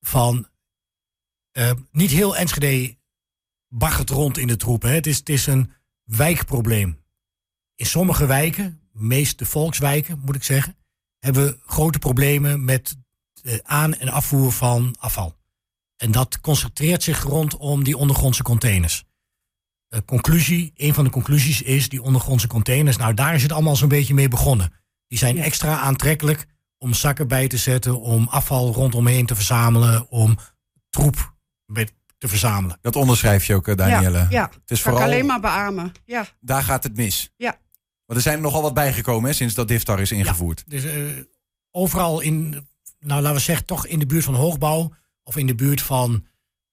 van, 0.00 0.48
eh, 1.50 1.70
niet 1.92 2.10
heel 2.10 2.36
Enschede 2.36 2.96
baggert 3.68 4.10
rond 4.10 4.38
in 4.38 4.46
de 4.46 4.56
troep. 4.56 4.82
Hè. 4.82 4.90
Het, 4.90 5.06
is, 5.06 5.16
het 5.16 5.28
is 5.28 5.46
een 5.46 5.72
wijkprobleem. 6.04 6.98
In 7.74 7.86
sommige 7.86 8.26
wijken, 8.26 8.80
meest 8.94 9.38
de 9.38 9.44
volkswijken 9.46 10.20
moet 10.24 10.34
ik 10.34 10.42
zeggen, 10.42 10.76
hebben 11.18 11.44
we 11.44 11.58
grote 11.66 11.98
problemen 11.98 12.64
met 12.64 12.96
de 13.42 13.60
aan- 13.64 13.94
en 13.94 14.08
afvoer 14.08 14.52
van 14.52 14.94
afval. 14.98 15.36
En 15.96 16.10
dat 16.12 16.40
concentreert 16.40 17.02
zich 17.02 17.22
rondom 17.22 17.84
die 17.84 17.96
ondergrondse 17.96 18.42
containers. 18.42 19.04
De 19.88 20.04
conclusie, 20.04 20.72
een 20.76 20.94
van 20.94 21.04
de 21.04 21.10
conclusies 21.10 21.62
is 21.62 21.88
die 21.88 22.02
ondergrondse 22.02 22.46
containers. 22.46 22.96
Nou, 22.96 23.14
daar 23.14 23.34
is 23.34 23.42
het 23.42 23.52
allemaal 23.52 23.76
zo'n 23.76 23.88
beetje 23.88 24.14
mee 24.14 24.28
begonnen. 24.28 24.72
Die 25.08 25.18
zijn 25.18 25.38
extra 25.38 25.78
aantrekkelijk 25.78 26.46
om 26.78 26.94
zakken 26.94 27.28
bij 27.28 27.48
te 27.48 27.56
zetten, 27.56 28.00
om 28.00 28.26
afval 28.28 28.72
rondomheen 28.72 29.26
te 29.26 29.34
verzamelen, 29.34 30.08
om 30.10 30.38
troep 30.90 31.34
bij- 31.66 31.88
te 32.18 32.28
verzamelen. 32.28 32.78
Dat 32.80 32.96
onderschrijf 32.96 33.46
je 33.46 33.54
ook, 33.54 33.68
eh, 33.68 33.76
Danielle. 33.76 34.18
Ja, 34.18 34.26
ja. 34.30 34.42
Het 34.42 34.52
is 34.52 34.58
kan 34.66 34.76
ik 34.76 34.82
vooral, 34.82 35.02
alleen 35.02 35.26
maar 35.26 35.40
beamen. 35.40 35.92
Ja, 36.04 36.26
daar 36.40 36.62
gaat 36.62 36.82
het 36.82 36.96
mis. 36.96 37.30
Ja. 37.36 37.58
Want 38.06 38.18
er 38.18 38.24
zijn 38.24 38.36
er 38.36 38.42
nogal 38.42 38.62
wat 38.62 38.74
bijgekomen 38.74 39.30
hè, 39.30 39.36
sinds 39.36 39.54
dat 39.54 39.68
DIFTAR 39.68 40.00
is 40.00 40.12
ingevoerd. 40.12 40.64
Dus 40.66 40.84
eh, 40.84 41.02
overal 41.70 42.20
in, 42.20 42.66
nou 42.98 43.22
laten 43.22 43.36
we 43.36 43.42
zeggen, 43.42 43.66
toch 43.66 43.86
in 43.86 43.98
de 43.98 44.06
buurt 44.06 44.24
van 44.24 44.34
hoogbouw 44.34 44.94
of 45.22 45.36
in 45.36 45.46
de 45.46 45.54
buurt 45.54 45.82
van 45.82 46.26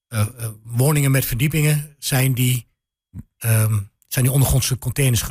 eh, 0.08 0.20
eh, 0.20 0.50
woningen 0.64 1.12
met 1.12 1.26
verdiepingen 1.26 1.96
zijn 2.00 2.34
die, 2.34 2.68
ehm, 3.38 3.80
zijn 4.08 4.26
die 4.26 4.34
ondergrondse 4.34 4.78
containers 4.78 5.22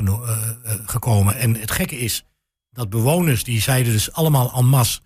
gekomen. 0.85 1.35
En 1.35 1.55
het 1.55 1.71
gekke 1.71 1.97
is 1.97 2.25
dat 2.69 2.89
bewoners 2.89 3.43
die 3.43 3.61
zeiden 3.61 3.91
dus 3.91 4.11
allemaal 4.11 4.53
en 4.53 4.65
masse, 4.65 5.01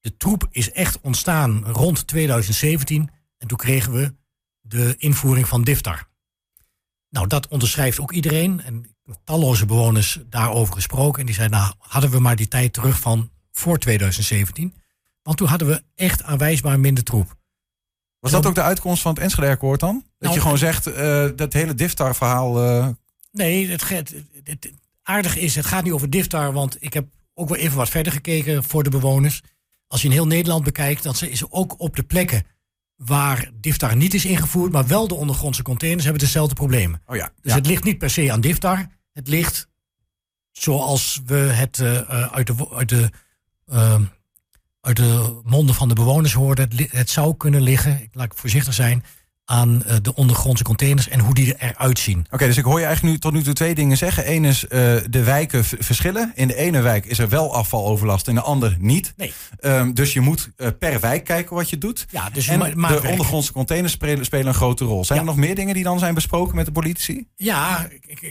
de 0.00 0.16
troep 0.16 0.46
is 0.50 0.72
echt 0.72 1.00
ontstaan 1.00 1.64
rond 1.66 2.06
2017 2.06 3.10
en 3.38 3.48
toen 3.48 3.58
kregen 3.58 3.92
we 3.92 4.14
de 4.60 4.94
invoering 4.98 5.48
van 5.48 5.62
DIFTAR. 5.62 6.08
Nou, 7.10 7.26
dat 7.26 7.48
onderschrijft 7.48 8.00
ook 8.00 8.12
iedereen. 8.12 8.60
En 8.60 8.96
talloze 9.24 9.66
bewoners 9.66 10.18
daarover 10.28 10.74
gesproken. 10.74 11.20
En 11.20 11.26
die 11.26 11.34
zeiden, 11.34 11.58
nou, 11.58 11.72
hadden 11.78 12.10
we 12.10 12.18
maar 12.20 12.36
die 12.36 12.48
tijd 12.48 12.72
terug 12.72 13.00
van 13.00 13.30
voor 13.52 13.78
2017. 13.78 14.74
Want 15.22 15.36
toen 15.36 15.48
hadden 15.48 15.68
we 15.68 15.82
echt 15.94 16.22
aanwijsbaar 16.22 16.80
minder 16.80 17.04
troep. 17.04 17.38
Was 18.18 18.30
dat 18.32 18.46
ook 18.46 18.54
de 18.54 18.62
uitkomst 18.62 19.02
van 19.02 19.12
het 19.14 19.22
Enschede-akkoord 19.22 19.80
dan? 19.80 19.94
Dat 19.94 20.04
Nou, 20.18 20.34
je 20.34 20.40
gewoon 20.40 20.58
zegt, 20.58 20.86
eh, 20.86 21.26
dat 21.36 21.52
hele 21.52 21.74
DIFTAR-verhaal... 21.74 22.62
eh, 22.64 22.88
Nee, 23.32 23.68
het, 23.70 23.88
het, 23.88 24.08
het- 24.44 24.48
het 24.62 24.72
aardig 25.02 25.36
is, 25.36 25.54
het 25.54 25.66
gaat 25.66 25.84
niet 25.84 25.92
over 25.92 26.10
DIFTAR. 26.10 26.52
Want 26.52 26.76
ik 26.80 26.92
heb 26.92 27.06
ook 27.34 27.48
wel 27.48 27.58
even 27.58 27.76
wat 27.76 27.88
verder 27.88 28.12
gekeken 28.12 28.64
voor 28.64 28.82
de 28.82 28.90
bewoners. 28.90 29.42
Als 29.86 30.00
je 30.02 30.06
in 30.08 30.12
heel 30.14 30.26
Nederland 30.26 30.64
bekijkt, 30.64 31.02
dan 31.02 31.14
is 31.20 31.40
er 31.40 31.50
ook 31.50 31.80
op 31.80 31.96
de 31.96 32.02
plekken 32.02 32.44
waar 32.96 33.50
DIFTAR 33.54 33.96
niet 33.96 34.14
is 34.14 34.24
ingevoerd, 34.24 34.72
maar 34.72 34.86
wel 34.86 35.08
de 35.08 35.14
ondergrondse 35.14 35.62
containers 35.62 36.04
hebben 36.04 36.22
dezelfde 36.22 36.54
problemen. 36.54 37.02
oh 37.06 37.16
ja, 37.16 37.32
Dus 37.42 37.52
ja. 37.52 37.58
het 37.58 37.66
ligt 37.66 37.84
niet 37.84 37.98
per 37.98 38.10
se 38.10 38.32
aan 38.32 38.40
DIFTAR. 38.40 38.86
Het 39.12 39.28
ligt 39.28 39.68
zoals 40.52 41.20
we 41.26 41.36
het 41.36 41.78
uh, 41.78 41.98
uit, 42.32 42.46
de, 42.46 42.70
uit, 42.74 42.88
de, 42.88 43.10
uh, 43.72 44.00
uit 44.80 44.96
de 44.96 45.40
monden 45.44 45.74
van 45.74 45.88
de 45.88 45.94
bewoners 45.94 46.32
hoorden. 46.32 46.70
Het, 46.70 46.92
het 46.92 47.10
zou 47.10 47.36
kunnen 47.36 47.62
liggen, 47.62 48.08
laat 48.12 48.32
ik 48.32 48.38
voorzichtig 48.38 48.74
zijn, 48.74 49.04
aan 49.44 49.82
uh, 49.86 49.96
de 50.02 50.14
ondergrondse 50.14 50.64
containers 50.64 51.08
en 51.08 51.20
hoe 51.20 51.34
die 51.34 51.54
eruit 51.58 51.98
zien. 51.98 52.26
Oké, 52.30 52.46
dus 52.46 52.56
ik 52.56 52.64
hoor 52.64 52.78
je 52.78 52.84
eigenlijk 52.84 53.14
nu 53.14 53.20
tot 53.20 53.32
nu 53.32 53.42
toe 53.42 53.54
twee 53.54 53.74
dingen 53.74 53.96
zeggen. 53.96 54.30
Eén 54.30 54.44
is 54.44 54.60
de 55.10 55.22
wijken 55.24 55.64
verschillen. 55.64 56.32
In 56.34 56.46
de 56.46 56.54
ene 56.54 56.80
wijk 56.80 57.06
is 57.06 57.18
er 57.18 57.28
wel 57.28 57.54
afvaloverlast, 57.54 58.28
in 58.28 58.34
de 58.34 58.40
andere 58.40 58.76
niet. 58.78 59.14
Nee. 59.16 59.32
Um, 59.60 59.94
dus 59.94 60.12
je 60.12 60.20
moet 60.20 60.50
per 60.78 61.00
wijk 61.00 61.24
kijken 61.24 61.56
wat 61.56 61.70
je 61.70 61.78
doet. 61.78 62.06
Ja, 62.10 62.30
dus 62.30 62.48
en 62.48 62.78
ma 62.80 62.88
de 62.88 63.08
ondergrondse 63.08 63.52
containers 63.52 63.92
spelen, 63.92 64.24
spelen, 64.24 64.46
een 64.46 64.54
grote 64.54 64.84
rol. 64.84 65.04
Zijn 65.04 65.18
Ja. 65.18 65.24
er 65.24 65.30
nog 65.30 65.40
meer 65.40 65.54
dingen 65.54 65.74
die 65.74 65.84
dan 65.84 65.98
zijn 65.98 66.14
besproken 66.14 66.56
met 66.56 66.66
de 66.66 66.72
politici? 66.72 67.26
Ja, 67.36 67.88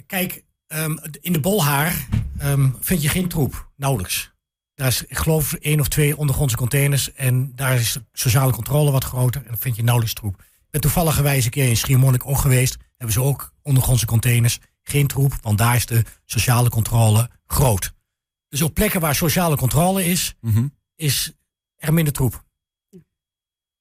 kijk, 0.07 0.43
um, 0.73 0.99
in 1.21 1.33
de 1.33 1.39
bolhaar 1.39 2.07
um, 2.43 2.77
vind 2.79 3.01
je 3.01 3.09
geen 3.09 3.27
troep, 3.27 3.71
nauwelijks. 3.75 4.31
Daar 4.75 4.87
is, 4.87 5.03
ik 5.03 5.17
geloof, 5.17 5.53
één 5.53 5.79
of 5.79 5.87
twee 5.87 6.17
ondergrondse 6.17 6.57
containers. 6.57 7.13
En 7.13 7.51
daar 7.55 7.75
is 7.75 7.93
de 7.93 8.03
sociale 8.13 8.51
controle 8.51 8.91
wat 8.91 9.03
groter. 9.03 9.41
En 9.41 9.47
dan 9.47 9.57
vind 9.57 9.75
je 9.75 9.83
nauwelijks 9.83 10.15
troep. 10.15 10.35
Ik 10.39 10.69
ben 10.69 10.81
toevallig 10.81 11.17
een 11.17 11.49
keer 11.49 11.67
in 11.67 11.77
Schiermonnik 11.77 12.27
ook 12.27 12.37
geweest. 12.37 12.77
Hebben 12.97 13.13
ze 13.13 13.21
ook 13.21 13.53
ondergrondse 13.61 14.05
containers. 14.05 14.59
Geen 14.81 15.07
troep, 15.07 15.33
want 15.41 15.57
daar 15.57 15.75
is 15.75 15.85
de 15.85 16.03
sociale 16.25 16.69
controle 16.69 17.29
groot. 17.45 17.93
Dus 18.49 18.61
op 18.61 18.73
plekken 18.73 19.01
waar 19.01 19.15
sociale 19.15 19.55
controle 19.55 20.05
is, 20.05 20.35
Mm 20.41 20.53
-hmm. 20.53 20.73
is 20.95 21.33
er 21.75 21.93
minder 21.93 22.13
troep. 22.13 22.43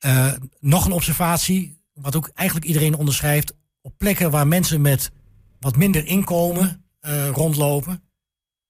Uh, 0.04 0.32
nog 0.60 0.84
een 0.84 0.92
observatie, 0.92 1.80
wat 1.92 2.16
ook 2.16 2.30
eigenlijk 2.34 2.66
iedereen 2.68 2.94
onderschrijft. 2.94 3.52
Op 3.80 3.94
plekken 3.96 4.30
waar 4.30 4.46
mensen 4.46 4.80
met 4.80 5.10
wat 5.60 5.76
minder 5.76 6.06
inkomen 6.06 6.84
uh, 7.00 7.28
rondlopen. 7.28 8.02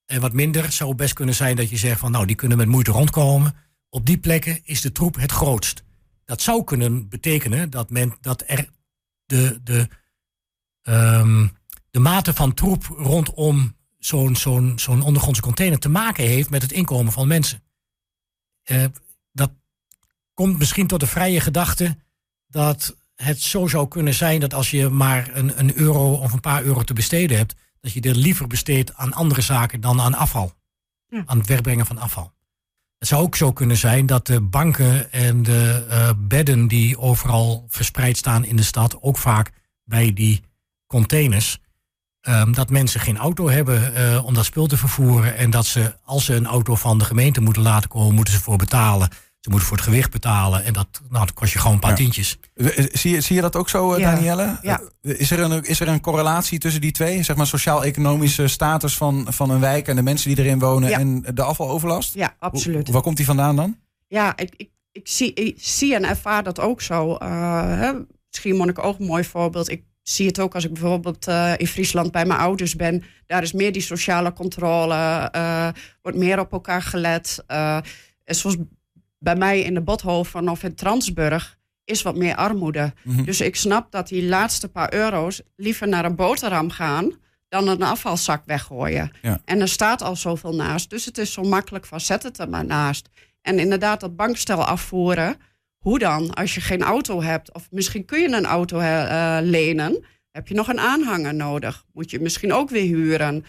En 0.06 0.20
wat 0.20 0.32
minder 0.32 0.72
zou 0.72 0.94
best 0.94 1.12
kunnen 1.12 1.34
zijn 1.34 1.56
dat 1.56 1.70
je 1.70 1.76
zegt 1.76 2.00
van 2.00 2.10
nou 2.10 2.26
die 2.26 2.36
kunnen 2.36 2.58
met 2.58 2.68
moeite 2.68 2.90
rondkomen. 2.90 3.54
Op 3.88 4.06
die 4.06 4.18
plekken 4.18 4.60
is 4.64 4.80
de 4.80 4.92
troep 4.92 5.16
het 5.16 5.32
grootst. 5.32 5.84
Dat 6.24 6.42
zou 6.42 6.64
kunnen 6.64 7.08
betekenen 7.08 7.70
dat, 7.70 7.90
men, 7.90 8.16
dat 8.20 8.42
er 8.46 8.68
de, 9.26 9.60
de, 9.62 9.88
um, 10.82 11.56
de 11.90 11.98
mate 11.98 12.34
van 12.34 12.54
troep 12.54 12.84
rondom 12.84 13.76
zo'n 13.98 14.36
zo'n 14.36 14.78
zo'n 14.78 15.02
ondergrondse 15.02 15.42
container 15.42 15.78
te 15.78 15.88
maken 15.88 16.24
heeft 16.24 16.50
met 16.50 16.62
het 16.62 16.72
inkomen 16.72 17.12
van 17.12 17.28
mensen. 17.28 17.62
Uh, 18.64 18.84
dat 19.32 19.52
komt 20.34 20.58
misschien 20.58 20.86
tot 20.86 21.00
de 21.00 21.06
vrije 21.06 21.40
gedachte 21.40 21.98
dat 22.46 22.96
het 23.22 23.40
zo 23.42 23.66
zou 23.66 23.88
kunnen 23.88 24.14
zijn 24.14 24.40
dat 24.40 24.54
als 24.54 24.70
je 24.70 24.88
maar 24.88 25.30
een, 25.32 25.58
een 25.58 25.76
euro 25.76 26.12
of 26.12 26.32
een 26.32 26.40
paar 26.40 26.62
euro 26.62 26.82
te 26.82 26.92
besteden 26.92 27.36
hebt, 27.36 27.54
dat 27.80 27.92
je 27.92 28.00
er 28.00 28.14
liever 28.14 28.46
besteedt 28.46 28.94
aan 28.94 29.12
andere 29.12 29.40
zaken 29.40 29.80
dan 29.80 30.00
aan 30.00 30.14
afval. 30.14 30.52
Ja. 31.06 31.22
Aan 31.26 31.38
het 31.38 31.46
wegbrengen 31.46 31.86
van 31.86 31.98
afval. 31.98 32.32
Het 32.98 33.08
zou 33.08 33.22
ook 33.22 33.36
zo 33.36 33.52
kunnen 33.52 33.76
zijn 33.76 34.06
dat 34.06 34.26
de 34.26 34.40
banken 34.40 35.12
en 35.12 35.42
de 35.42 35.86
uh, 35.90 36.10
bedden 36.16 36.68
die 36.68 36.98
overal 36.98 37.64
verspreid 37.68 38.16
staan 38.16 38.44
in 38.44 38.56
de 38.56 38.62
stad, 38.62 39.02
ook 39.02 39.18
vaak 39.18 39.50
bij 39.84 40.12
die 40.12 40.42
containers, 40.86 41.58
um, 42.28 42.52
dat 42.52 42.70
mensen 42.70 43.00
geen 43.00 43.16
auto 43.16 43.48
hebben 43.48 43.92
uh, 43.96 44.24
om 44.24 44.34
dat 44.34 44.44
spul 44.44 44.66
te 44.66 44.76
vervoeren. 44.76 45.36
En 45.36 45.50
dat 45.50 45.66
ze, 45.66 45.94
als 46.04 46.24
ze 46.24 46.34
een 46.34 46.46
auto 46.46 46.74
van 46.74 46.98
de 46.98 47.04
gemeente 47.04 47.40
moeten 47.40 47.62
laten 47.62 47.88
komen, 47.88 48.14
moeten 48.14 48.34
ze 48.34 48.40
voor 48.40 48.56
betalen. 48.56 49.08
Ze 49.40 49.50
moeten 49.50 49.68
voor 49.68 49.76
het 49.76 49.86
gewicht 49.86 50.10
betalen. 50.10 50.64
En 50.64 50.72
dat, 50.72 50.88
nou, 51.08 51.26
dat 51.26 51.34
kost 51.34 51.52
je 51.52 51.58
gewoon 51.58 51.74
een 51.74 51.80
paar 51.80 51.90
ja. 51.90 51.96
tientjes. 51.96 52.38
Zie 52.92 53.10
je, 53.12 53.20
zie 53.20 53.36
je 53.36 53.40
dat 53.42 53.56
ook 53.56 53.68
zo, 53.68 53.98
Ja. 53.98 54.14
Danielle? 54.14 54.58
Ja. 54.62 54.80
Is, 55.02 55.30
er 55.30 55.38
een, 55.40 55.64
is 55.64 55.80
er 55.80 55.88
een 55.88 56.00
correlatie 56.00 56.58
tussen 56.58 56.80
die 56.80 56.90
twee? 56.92 57.22
Zeg 57.22 57.36
maar 57.36 57.46
sociaal-economische 57.46 58.48
status 58.48 58.96
van, 58.96 59.26
van 59.28 59.50
een 59.50 59.60
wijk 59.60 59.88
en 59.88 59.96
de 59.96 60.02
mensen 60.02 60.34
die 60.34 60.44
erin 60.44 60.58
wonen 60.58 60.88
Ja. 60.88 60.98
en 60.98 61.24
de 61.34 61.42
afvaloverlast? 61.42 62.14
Ja, 62.14 62.36
absoluut. 62.38 62.84
Hoe- 62.84 62.92
waar 62.92 63.02
komt 63.02 63.16
die 63.16 63.26
vandaan 63.26 63.56
dan? 63.56 63.76
Ja, 64.08 64.36
ik, 64.36 64.54
ik, 64.56 64.70
ik, 64.92 65.08
zie, 65.08 65.32
ik 65.34 65.56
zie 65.60 65.94
en 65.94 66.04
ervaar 66.04 66.42
dat 66.42 66.60
ook 66.60 66.80
zo. 66.82 67.12
Uh, 67.12 67.18
hè, 67.62 67.92
Schiermonnik 68.30 68.78
ook 68.84 68.98
een 68.98 69.06
mooi 69.06 69.24
voorbeeld. 69.24 69.70
Ik 69.70 69.82
zie 70.02 70.26
het 70.26 70.40
ook 70.40 70.54
als 70.54 70.64
ik 70.64 70.72
bijvoorbeeld 70.72 71.28
uh, 71.28 71.52
in 71.56 71.66
Friesland 71.66 72.12
bij 72.12 72.24
mijn 72.24 72.40
ouders 72.40 72.76
ben. 72.76 73.04
Daar 73.26 73.42
is 73.42 73.52
meer 73.52 73.72
die 73.72 73.82
sociale 73.82 74.32
controle, 74.32 75.28
uh, 75.36 75.68
wordt 76.02 76.18
meer 76.18 76.38
op 76.40 76.52
elkaar 76.52 76.82
gelet. 76.82 77.44
Uh, 77.48 77.76
en 78.24 78.34
zoals 78.34 78.56
bij 79.18 79.36
mij 79.36 79.60
in 79.60 79.74
de 79.74 79.80
Bothoven 79.80 80.48
of 80.48 80.62
in 80.62 80.74
Transburg 80.74 81.58
is 81.84 82.02
wat 82.02 82.16
meer 82.16 82.36
armoede. 82.36 82.92
Mhm. 83.02 83.24
Dus 83.24 83.40
ik 83.40 83.56
snap 83.56 83.90
dat 83.92 84.08
die 84.08 84.24
laatste 84.24 84.68
paar 84.68 84.94
euro's 84.94 85.42
liever 85.56 85.88
naar 85.88 86.04
een 86.04 86.16
boterham 86.16 86.70
gaan 86.70 87.12
dan 87.48 87.68
een 87.68 87.82
afvalzak 87.82 88.42
weggooien. 88.44 89.10
Ja. 89.22 89.40
En 89.44 89.60
er 89.60 89.68
staat 89.68 90.02
al 90.02 90.16
zoveel 90.16 90.54
naast, 90.54 90.90
dus 90.90 91.04
het 91.04 91.18
is 91.18 91.32
zo 91.32 91.42
makkelijk 91.42 91.86
van 91.86 92.00
zet 92.00 92.22
het 92.22 92.38
er 92.38 92.48
maar 92.48 92.64
naast. 92.64 93.08
En 93.42 93.58
inderdaad 93.58 94.00
dat 94.00 94.16
bankstel 94.16 94.64
afvoeren, 94.64 95.36
hoe 95.78 95.98
dan? 95.98 96.34
Als 96.34 96.54
je 96.54 96.60
geen 96.60 96.82
auto 96.82 97.22
hebt, 97.22 97.54
of 97.54 97.68
misschien 97.70 98.04
kun 98.04 98.20
je 98.20 98.36
een 98.36 98.46
auto 98.46 98.80
uh, 98.80 99.38
lenen, 99.42 100.04
heb 100.30 100.48
je 100.48 100.54
nog 100.54 100.68
een 100.68 100.80
aanhanger 100.80 101.34
nodig. 101.34 101.84
Moet 101.92 102.10
je 102.10 102.20
misschien 102.20 102.52
ook 102.52 102.70
weer 102.70 102.86
huren. 102.86 103.44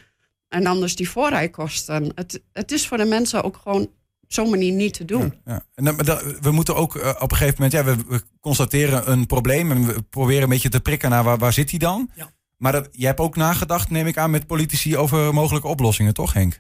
En 0.47 0.65
anders 0.65 0.95
die 0.95 1.09
voorrijkosten. 1.09 2.11
Het, 2.15 2.41
het 2.53 2.71
is 2.71 2.87
voor 2.87 2.97
de 2.97 3.05
mensen 3.05 3.43
ook 3.43 3.57
gewoon 3.57 3.89
zo'n 4.33 4.49
manier 4.49 4.71
niet 4.71 4.93
te 4.93 5.05
doen. 5.05 5.33
Ja, 5.45 5.53
ja. 5.53 5.63
En 5.75 5.95
dat- 5.97 6.23
we 6.41 6.51
moeten 6.51 6.75
ook 6.75 6.95
uh, 6.95 7.09
op 7.19 7.31
een 7.31 7.37
gegeven 7.37 7.55
moment, 7.63 7.73
ja, 7.73 7.83
we, 7.83 7.95
we 8.07 8.23
constateren 8.39 9.11
een 9.11 9.25
probleem 9.25 9.71
en 9.71 9.85
we 9.85 10.01
proberen 10.01 10.43
een 10.43 10.49
beetje 10.49 10.69
te 10.69 10.79
prikken 10.79 11.09
naar 11.09 11.23
waar, 11.23 11.37
waar 11.37 11.53
zit 11.53 11.69
die 11.69 11.79
dan. 11.79 12.09
Ja. 12.15 12.31
Maar 12.57 12.71
dat, 12.71 12.87
jij 12.91 13.07
hebt 13.07 13.19
ook 13.19 13.35
nagedacht, 13.35 13.89
neem 13.89 14.07
ik 14.07 14.17
aan, 14.17 14.31
met 14.31 14.47
politici 14.47 14.97
over 14.97 15.33
mogelijke 15.33 15.67
oplossingen, 15.67 16.13
toch 16.13 16.33
Henk? 16.33 16.55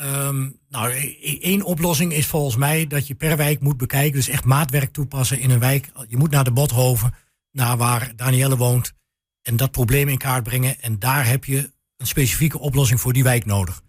Um, 0.00 0.58
nou, 0.68 0.90
e- 0.92 1.38
één 1.40 1.62
oplossing 1.62 2.12
is 2.12 2.26
volgens 2.26 2.56
mij 2.56 2.86
dat 2.86 3.06
je 3.06 3.14
per 3.14 3.36
wijk 3.36 3.60
moet 3.60 3.76
bekijken, 3.76 4.12
dus 4.12 4.28
echt 4.28 4.44
maatwerk 4.44 4.92
toepassen 4.92 5.38
in 5.40 5.50
een 5.50 5.58
wijk. 5.58 5.90
Je 6.08 6.16
moet 6.16 6.30
naar 6.30 6.44
de 6.44 6.52
Bothoven, 6.52 7.14
naar 7.52 7.76
waar 7.76 8.12
Danielle 8.16 8.56
woont, 8.56 8.92
en 9.42 9.56
dat 9.56 9.70
probleem 9.70 10.08
in 10.08 10.18
kaart 10.18 10.42
brengen. 10.42 10.80
En 10.80 10.98
daar 10.98 11.26
heb 11.26 11.44
je 11.44 11.72
een 11.96 12.06
specifieke 12.06 12.58
oplossing 12.58 13.00
voor 13.00 13.12
die 13.12 13.22
wijk 13.22 13.44
nodig. 13.44 13.82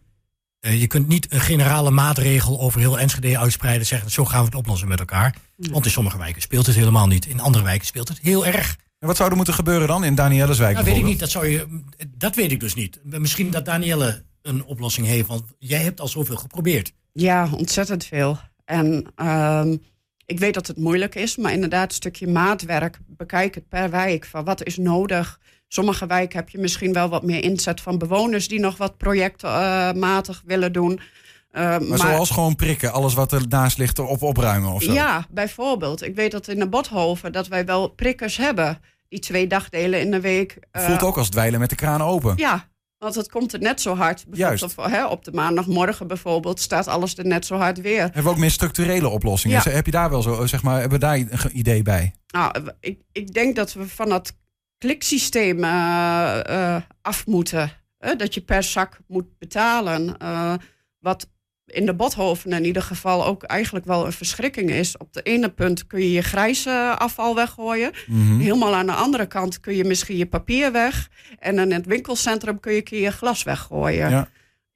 Uh, 0.62 0.80
je 0.80 0.88
kunt 0.88 1.08
niet 1.08 1.34
een 1.34 1.40
generale 1.40 1.92
maatregel 1.92 2.60
over 2.60 2.80
heel 2.80 3.00
Enschede 3.00 3.38
uitspreiden 3.38 3.82
en 3.82 3.88
zeggen, 3.88 4.12
zo 4.12 4.26
gaan 4.26 4.40
we 4.40 4.46
het 4.46 4.56
oplossen 4.56 4.88
met 4.88 5.00
elkaar. 5.00 5.36
Want 5.58 5.86
in 5.86 5.92
sommige 5.92 6.18
wijken 6.18 6.42
speelt 6.42 6.66
het 6.66 6.76
helemaal 6.76 7.08
niet. 7.08 7.26
In 7.26 7.40
andere 7.40 7.64
wijken 7.64 7.88
speelt 7.88 8.08
het 8.08 8.20
heel 8.22 8.46
erg. 8.46 8.78
En 9.00 9.08
wat 9.08 9.18
zou 9.18 9.30
er 9.30 9.36
moeten 9.36 9.54
gebeuren 9.54 9.88
dan 9.88 10.04
in 10.04 10.16
Danielles 10.16 10.58
wijk 10.58 10.74
Nou, 10.74 10.86
weet 10.86 10.98
ik 10.98 11.04
niet. 11.04 11.20
Dat, 11.20 11.30
zou 11.30 11.48
je, 11.48 11.82
dat 12.08 12.36
weet 12.36 12.52
ik 12.52 12.60
dus 12.60 12.74
niet. 12.74 13.00
Misschien 13.04 13.52
dat 13.52 13.66
Danielle 13.66 14.24
een 14.42 14.66
oplossing 14.66 15.08
heeft, 15.08 15.28
want 15.28 15.44
jij 15.60 15.84
hebt 15.84 16.00
al 16.00 16.08
zoveel 16.08 16.38
geprobeerd. 16.38 16.94
Ja, 17.14 17.50
ontzettend 17.52 18.06
veel. 18.06 18.40
En 18.66 19.14
um, 19.16 19.82
ik 20.28 20.40
weet 20.40 20.54
dat 20.54 20.68
het 20.68 20.78
moeilijk 20.78 21.16
is, 21.16 21.38
maar 21.38 21.52
inderdaad, 21.52 21.90
een 21.90 21.96
stukje 21.96 22.28
maatwerk. 22.28 23.00
Bekijk 23.08 23.56
het 23.56 23.70
per 23.70 23.90
wijk. 23.90 24.26
Van 24.26 24.46
wat 24.46 24.64
is 24.64 24.78
nodig? 24.78 25.40
Sommige 25.68 26.06
wijken 26.06 26.38
heb 26.38 26.50
je 26.50 26.58
misschien 26.58 26.94
wel 26.94 27.10
wat 27.10 27.24
meer 27.24 27.44
inzet 27.44 27.82
van 27.82 27.98
bewoners 27.98 28.48
die 28.48 28.60
nog 28.60 28.78
wat 28.78 28.98
projectmatig 28.98 30.36
uh, 30.42 30.48
willen 30.48 30.74
doen. 30.74 30.92
Uh, 30.92 31.64
Maar, 31.64 31.82
maar 31.82 31.98
zoals 31.98 32.30
gewoon 32.30 32.56
prikken, 32.56 32.92
alles 32.92 33.14
wat 33.14 33.34
ernaast 33.34 33.78
ligt 33.78 33.98
erop 33.98 34.22
opruimen 34.22 34.72
of 34.72 34.84
zo? 34.84 34.94
Ja, 34.94 35.26
bijvoorbeeld. 35.30 36.04
Ik 36.04 36.16
weet 36.16 36.32
dat 36.32 36.48
in 36.48 36.60
de 36.60 36.68
Bothoven 36.68 37.32
dat 37.32 37.48
wij 37.48 37.66
wel 37.66 37.88
prikkers 37.88 38.38
hebben. 38.38 38.80
Die 39.10 39.20
twee 39.20 39.48
dagdelen 39.48 40.00
in 40.00 40.12
de 40.12 40.22
week. 40.22 40.58
Uh, 40.72 40.86
Voelt 40.86 41.04
ook 41.04 41.18
als 41.18 41.30
dweilen 41.30 41.60
met 41.60 41.70
de 41.70 41.76
kraan 41.76 42.02
open. 42.02 42.34
Ja, 42.38 42.68
want 42.98 43.16
het 43.16 43.30
komt 43.30 43.54
er 43.54 43.60
net 43.60 43.82
zo 43.82 43.96
hard. 43.96 44.26
Juist. 44.32 44.64
Op, 44.64 44.86
hè, 44.86 45.06
op 45.06 45.24
de 45.26 45.32
maandagmorgen 45.32 46.08
bijvoorbeeld 46.08 46.60
staat 46.60 46.88
alles 46.88 47.18
er 47.18 47.26
net 47.26 47.46
zo 47.46 47.56
hard 47.56 47.82
weer. 47.82 48.02
Hebben 48.02 48.24
we 48.24 48.30
ook 48.30 48.38
meer 48.38 48.52
structurele 48.52 49.08
oplossingen? 49.08 49.62
Ja. 49.66 49.72
Heb 49.72 49.86
je 49.86 49.92
daar 49.92 50.10
wel 50.10 50.22
zo, 50.22 50.46
zeg 50.46 50.64
maar, 50.64 50.80
hebben 50.80 51.00
we 51.00 51.06
daar 51.06 51.18
een 51.18 51.58
idee 51.58 51.82
bij? 51.82 52.16
Nou, 52.28 52.72
ik, 52.80 53.02
ik 53.12 53.34
denk 53.34 53.56
dat 53.56 53.74
we 53.74 53.88
van 53.88 54.10
dat 54.10 54.34
kliksysteem 54.78 55.64
uh, 55.64 56.40
uh, 56.50 56.82
af 57.02 57.26
moeten. 57.26 57.72
dat 58.18 58.34
je 58.34 58.42
per 58.42 58.64
zak 58.64 59.00
moet 59.08 59.38
betalen. 59.38 60.16
Uh, 60.22 60.54
wat 61.00 61.30
in 61.68 61.86
de 61.86 61.94
Bothoven 61.94 62.52
in 62.52 62.66
ieder 62.66 62.82
geval 62.82 63.26
ook 63.26 63.44
eigenlijk 63.44 63.86
wel 63.86 64.06
een 64.06 64.12
verschrikking 64.12 64.70
is. 64.70 64.98
Op 64.98 65.14
de 65.14 65.22
ene 65.22 65.50
punt 65.50 65.88
kun 65.88 66.00
je 66.00 66.12
je 66.12 66.22
grijze 66.22 66.96
afval 66.98 67.36
weggooien. 67.36 67.92
Mhm. 68.08 68.20
Mm 68.20 68.28
-hmm. 68.28 68.40
Helemaal 68.40 68.76
aan 68.76 68.86
de 68.86 68.92
andere 68.92 69.26
kant 69.26 69.60
kun 69.60 69.76
je 69.76 69.84
misschien 69.84 70.18
je 70.18 70.26
papier 70.26 70.72
weg. 70.72 71.10
En 71.40 71.60
in 71.60 71.72
het 71.72 71.86
winkelcentrum 71.86 72.60
kun 72.60 72.72
je 72.72 72.78
een 72.78 72.84
keer 72.84 73.02
je 73.02 73.12
glas 73.12 73.44
weggooien. 73.44 74.10
Ja. 74.10 74.28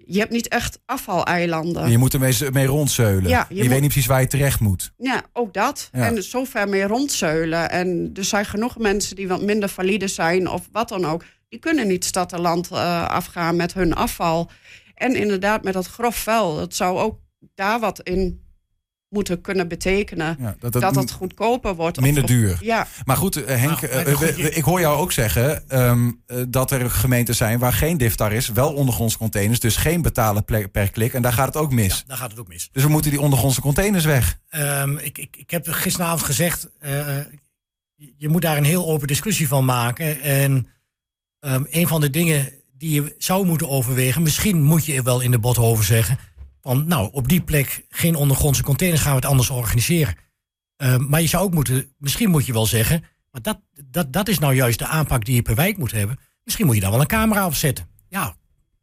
Je 0.06 0.20
hebt 0.20 0.32
niet 0.32 0.48
echt 0.48 0.80
afvaleilanden. 0.86 1.92
Je 1.92 1.98
moet 1.98 2.14
ermee 2.14 2.36
mee 2.52 2.66
rondzeulen. 2.66 3.30
Ja, 3.30 3.46
je 3.50 3.64
je 3.64 3.70
weet 3.70 3.82
niet 3.82 3.90
precies 3.90 4.08
waar 4.08 4.22
je 4.22 4.28
terecht 4.28 4.60
moet. 4.60 4.92
Ja, 4.98 5.22
ook 5.34 5.54
dat. 5.54 5.90
Ja. 5.92 6.06
En 6.06 6.24
zo 6.24 6.44
ver 6.44 6.70
mee 6.70 6.84
rondzeulen. 6.84 7.70
En 7.70 8.12
er 8.14 8.24
zijn 8.24 8.46
genoeg 8.46 8.78
mensen 8.78 9.16
die 9.16 9.28
wat 9.28 9.42
minder 9.42 9.70
valide 9.70 10.08
zijn 10.08 10.48
of 10.48 10.70
wat 10.72 10.90
dan 10.90 11.06
ook. 11.06 11.24
Die 11.50 11.60
kunnen 11.60 11.88
niet 11.88 12.06
stad 12.06 12.34
en 12.34 12.42
land 12.42 12.70
uh, 12.72 13.08
afgaan 13.08 13.56
met 13.56 13.74
hun 13.74 13.96
afval. 13.96 14.50
En 15.02 15.16
inderdaad 15.16 15.64
met 15.64 15.74
dat 15.74 15.88
grof 15.88 16.16
vuil. 16.16 16.56
Dat 16.56 16.76
zou 16.76 17.00
ook 17.00 17.20
daar 17.56 17.80
wat 17.80 18.02
in 18.02 18.50
moeten 19.10 19.42
kunnen 19.42 19.68
betekenen 19.68 20.38
Ja, 20.40 20.56
dat 20.60 20.72
dat, 20.74 20.82
het 20.84 20.96
het 20.96 21.12
goedkoper 21.12 21.76
wordt. 21.76 21.98
of- 21.98 22.04
minder 22.04 22.24
of- 22.24 22.30
duur. 22.30 22.58
Ja, 22.62 22.88
Maar 23.06 23.18
goed, 23.18 23.44
eh, 23.44 23.58
Henk, 23.58 23.82
Nou, 23.82 23.94
eh, 23.94 24.18
we- 24.20 24.52
ik 24.52 24.64
hoor 24.64 24.80
jou 24.80 24.98
ook 25.00 25.12
zeggen 25.12 25.70
ehm, 25.70 26.12
eh, 26.26 26.38
dat 26.50 26.72
er 26.72 26.90
gemeenten 26.92 27.36
zijn 27.36 27.60
waar 27.60 27.74
geen 27.74 27.98
DIFTAR 27.98 28.32
is, 28.34 28.48
wel 28.48 28.74
ondergrondse 28.74 29.18
containers, 29.18 29.60
dus 29.60 29.76
geen 29.76 30.02
betalen 30.02 30.46
per 30.72 30.90
klik. 30.92 31.14
En 31.14 31.22
daar 31.22 31.34
gaat 31.34 31.48
het 31.48 31.56
ook 31.58 31.72
mis. 31.72 31.98
Ja, 31.98 32.04
daar 32.08 32.18
gaat 32.18 32.30
het 32.32 32.40
ook 32.40 32.48
mis. 32.48 32.70
Dus 32.72 32.84
we 32.84 32.90
moeten 32.90 33.12
die 33.12 33.22
ondergrondse 33.22 33.62
containers 33.62 34.06
weg. 34.06 34.40
Ehm, 34.50 34.98
ik, 34.98 35.18
ik, 35.18 35.36
ik 35.38 35.50
heb 35.52 35.68
gisteravond 35.68 36.22
gezegd, 36.24 36.70
eh, 36.80 37.18
je- 37.96 38.14
je 38.18 38.30
moet 38.30 38.42
daar 38.42 38.58
een 38.58 38.64
heel 38.64 38.88
open 38.88 39.08
discussie 39.08 39.48
van 39.48 39.66
maken. 39.66 40.22
En 40.22 40.68
ehm, 41.40 41.64
een 41.70 41.88
van 41.88 42.02
de 42.02 42.10
dingen 42.10 42.50
die 42.82 43.02
je 43.02 43.16
zou 43.18 43.46
moeten 43.46 43.70
overwegen, 43.70 44.22
misschien 44.22 44.62
moet 44.64 44.86
je 44.86 44.94
er 44.94 45.04
wel 45.04 45.20
in 45.22 45.32
de 45.32 45.40
Bothoven 45.40 45.86
zeggen, 45.86 46.18
van 46.62 46.88
nou, 46.88 47.10
op 47.12 47.28
die 47.28 47.42
plek 47.42 47.86
geen 47.90 48.16
ondergrondse 48.16 48.64
containers, 48.64 49.02
gaan 49.02 49.12
we 49.12 49.20
het 49.20 49.26
anders 49.30 49.50
organiseren. 49.50 50.16
Ehm, 50.78 51.10
maar 51.10 51.22
je 51.22 51.28
zou 51.28 51.44
ook 51.44 51.54
moeten, 51.54 51.94
misschien 51.98 52.30
moet 52.30 52.46
je 52.46 52.54
wel 52.54 52.66
zeggen, 52.66 53.04
maar 53.32 53.42
dat, 53.42 53.60
dat, 53.86 54.14
dat 54.14 54.28
is 54.28 54.40
nou 54.40 54.54
juist 54.54 54.80
de 54.80 54.86
aanpak 54.88 55.26
die 55.26 55.36
je 55.36 55.42
per 55.42 55.56
wijk 55.56 55.78
moet 55.78 55.92
hebben. 55.92 56.20
Misschien 56.44 56.66
moet 56.66 56.76
je 56.76 56.82
daar 56.82 56.92
wel 56.92 57.00
een 57.00 57.08
camera 57.08 57.46
op 57.46 57.56
zetten. 57.56 57.88
Ja, 58.10 58.36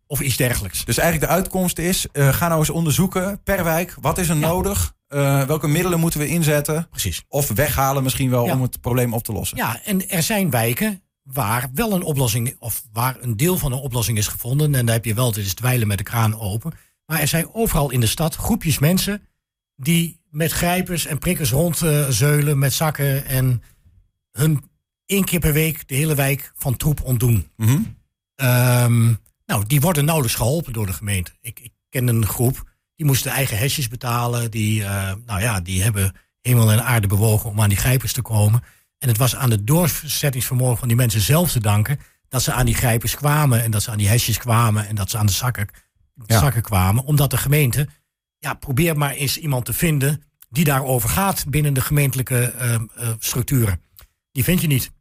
of 0.07 0.21
iets 0.21 0.37
dergelijks. 0.37 0.85
Dus 0.85 0.99
eigenlijk 0.99 1.31
de 1.31 1.37
uitkomst 1.37 1.78
is, 1.78 2.07
eh, 2.12 2.28
ga 2.28 2.49
nou 2.49 2.59
eens 2.61 2.71
onderzoeken 2.71 3.43
per 3.43 3.64
wijk, 3.64 3.95
wat 4.00 4.19
is 4.19 4.28
er 4.28 4.37
nodig? 4.37 4.95
Eh, 5.07 5.43
welke 5.43 5.69
middelen 5.69 6.00
moeten 6.00 6.21
we 6.21 6.26
inzetten? 6.26 6.88
Precies. 6.90 7.25
Of 7.28 7.49
weghalen 7.49 8.02
misschien 8.02 8.31
wel 8.31 8.45
Ja. 8.45 8.52
om 8.52 8.62
het 8.62 8.81
probleem 8.81 9.14
op 9.14 9.23
te 9.23 9.33
lossen. 9.33 9.57
Ja, 9.57 9.81
en 9.85 10.09
er 10.09 10.23
zijn 10.23 10.50
wijken 10.50 11.02
waar 11.33 11.71
wel 11.75 11.93
een 11.93 12.03
oplossing, 12.03 12.57
of 12.59 12.85
waar 12.93 13.17
een 13.21 13.37
deel 13.37 13.59
van 13.59 13.73
een 13.73 13.79
oplossing 13.79 14.19
is 14.19 14.27
gevonden. 14.27 14.75
En 14.75 14.87
daar 14.87 14.95
heb 14.95 15.05
je 15.05 15.15
wel, 15.15 15.27
het 15.27 15.37
is 15.37 15.55
dweilen 15.55 15.89
met 15.89 15.99
de 15.99 16.05
kraan 16.05 16.41
open. 16.41 16.73
Maar 17.07 17.21
er 17.21 17.29
zijn 17.29 17.55
overal 17.55 17.91
in 17.91 18.01
de 18.01 18.07
stad 18.07 18.35
groepjes 18.35 18.79
mensen 18.79 19.23
die 19.77 20.21
met 20.31 20.53
grijpers 20.53 21.07
en 21.07 21.19
prikkers 21.19 21.51
rondzeulen 21.51 22.59
met 22.59 22.73
zakken 22.73 23.25
en 23.25 23.63
hun 24.33 24.65
één 25.07 25.25
keer 25.25 25.39
per 25.39 25.53
week 25.53 25.89
de 25.89 25.95
hele 25.95 26.15
wijk 26.15 26.53
van 26.57 26.77
troep 26.77 27.03
ontdoen. 27.03 27.49
Mhm. 27.57 27.79
Ehm, 28.35 29.15
nou, 29.47 29.67
die 29.67 29.81
worden 29.81 30.05
nauwelijks 30.05 30.37
geholpen 30.37 30.73
door 30.73 30.87
de 30.87 30.93
gemeente. 30.93 31.33
Ik, 31.41 31.61
ik 31.61 31.73
ken 31.89 32.09
een 32.09 32.27
groep, 32.27 32.71
die 32.95 33.07
moesten 33.07 33.31
eigen 33.31 33.59
hesjes 33.59 33.89
betalen. 33.89 34.51
Die, 34.51 34.85
eh, 34.85 35.13
nou 35.27 35.41
ja, 35.41 35.61
die 35.61 35.83
hebben 35.83 36.15
hemel 36.41 36.73
en 36.73 36.85
aarde 36.85 37.07
bewogen 37.07 37.51
om 37.51 37.61
aan 37.61 37.69
die 37.69 37.79
grijpers 37.79 38.13
te 38.13 38.23
komen. 38.23 38.63
En 38.99 39.09
het 39.09 39.17
was 39.17 39.37
aan 39.37 39.50
het 39.50 39.67
doorzettingsvermogen 39.67 40.78
van 40.78 40.88
die 40.88 40.97
mensen 40.97 41.21
zelf 41.21 41.50
te 41.52 41.61
danken... 41.61 42.00
dat 42.28 42.43
ze 42.43 42.52
aan 42.52 42.67
die 42.67 42.75
grijpers 42.75 43.17
kwamen 43.17 43.62
en 43.62 43.71
dat 43.71 43.83
ze 43.83 43.90
aan 43.90 43.99
die 43.99 44.09
hesjes 44.09 44.38
kwamen... 44.38 44.88
en 44.88 44.95
dat 44.95 45.11
ze 45.11 45.19
aan 45.19 45.26
de 45.26 45.33
zakken, 45.33 45.69
Ja. 46.26 46.38
zakken 46.38 46.62
kwamen. 46.62 47.05
Omdat 47.05 47.31
de 47.31 47.37
gemeente, 47.37 47.88
ja, 48.38 48.55
probeer 48.55 48.99
maar 48.99 49.12
eens 49.12 49.37
iemand 49.37 49.64
te 49.64 49.73
vinden... 49.73 50.23
die 50.50 50.64
daarover 50.64 51.09
gaat 51.09 51.45
binnen 51.49 51.75
de 51.75 51.81
gemeentelijke 51.81 52.38
eh, 52.52 52.75
eh, 52.75 52.81
structuren. 53.19 53.83
Die 54.33 54.45
vind 54.45 54.61
je 54.61 54.67
niet. 54.67 54.93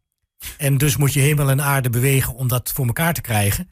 En 0.57 0.77
dus 0.77 0.97
moet 0.97 1.13
je 1.13 1.19
hemel 1.19 1.49
en 1.49 1.61
aarde 1.61 1.89
bewegen 1.89 2.33
om 2.33 2.47
dat 2.47 2.71
voor 2.71 2.85
elkaar 2.85 3.13
te 3.13 3.21
krijgen. 3.21 3.69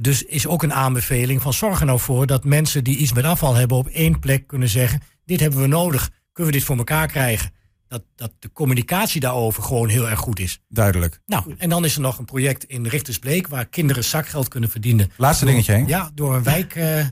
Dus 0.00 0.22
is 0.22 0.46
ook 0.46 0.62
een 0.62 0.72
aanbeveling 0.74 1.42
van 1.42 1.52
zorg 1.52 1.80
er 1.80 1.86
nou 1.86 2.00
voor 2.00 2.26
dat 2.26 2.44
mensen 2.44 2.84
die 2.84 2.96
iets 2.96 3.12
met 3.12 3.24
afval 3.24 3.54
hebben 3.54 3.76
op 3.76 3.88
één 3.88 4.18
plek 4.18 4.46
kunnen 4.46 4.68
zeggen: 4.68 5.00
dit 5.24 5.40
hebben 5.40 5.60
we 5.60 5.66
nodig, 5.66 6.10
kunnen 6.32 6.52
we 6.52 6.58
dit 6.58 6.66
voor 6.66 6.76
elkaar 6.76 7.06
krijgen? 7.06 7.52
Dat, 7.88 8.02
dat 8.14 8.32
de 8.38 8.52
communicatie 8.52 9.20
daarover 9.20 9.62
gewoon 9.62 9.88
heel 9.88 10.08
erg 10.08 10.18
goed 10.18 10.38
is. 10.40 10.60
Duidelijk. 10.68 11.20
Nou, 11.26 11.54
en 11.58 11.68
dan 11.68 11.84
is 11.84 11.94
er 11.94 12.00
nog 12.00 12.18
een 12.18 12.24
project 12.24 12.64
in 12.64 12.86
Richtersbleek 12.86 13.46
waar 13.48 13.66
kinderen 13.66 14.04
zakgeld 14.04 14.48
kunnen 14.48 14.70
verdienen. 14.70 15.10
Laatste 15.16 15.44
Door- 15.44 15.52
dingetje, 15.52 15.72
Henk. 15.72 15.88
Ja, 15.88 16.10
door 16.14 16.34
een, 16.34 16.42
wijk, 16.42 16.74
eh, 16.74 17.06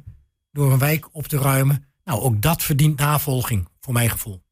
door 0.53 0.73
een 0.73 0.79
wijk 0.79 1.15
op 1.15 1.27
te 1.27 1.39
ruimen. 1.39 1.85
Nou, 2.05 2.21
ook 2.21 2.43
dat 2.43 2.63
verdient 2.63 2.99
navolging, 2.99 3.69
voor 3.81 3.93
mijn 3.93 4.11
gevoel. 4.11 4.43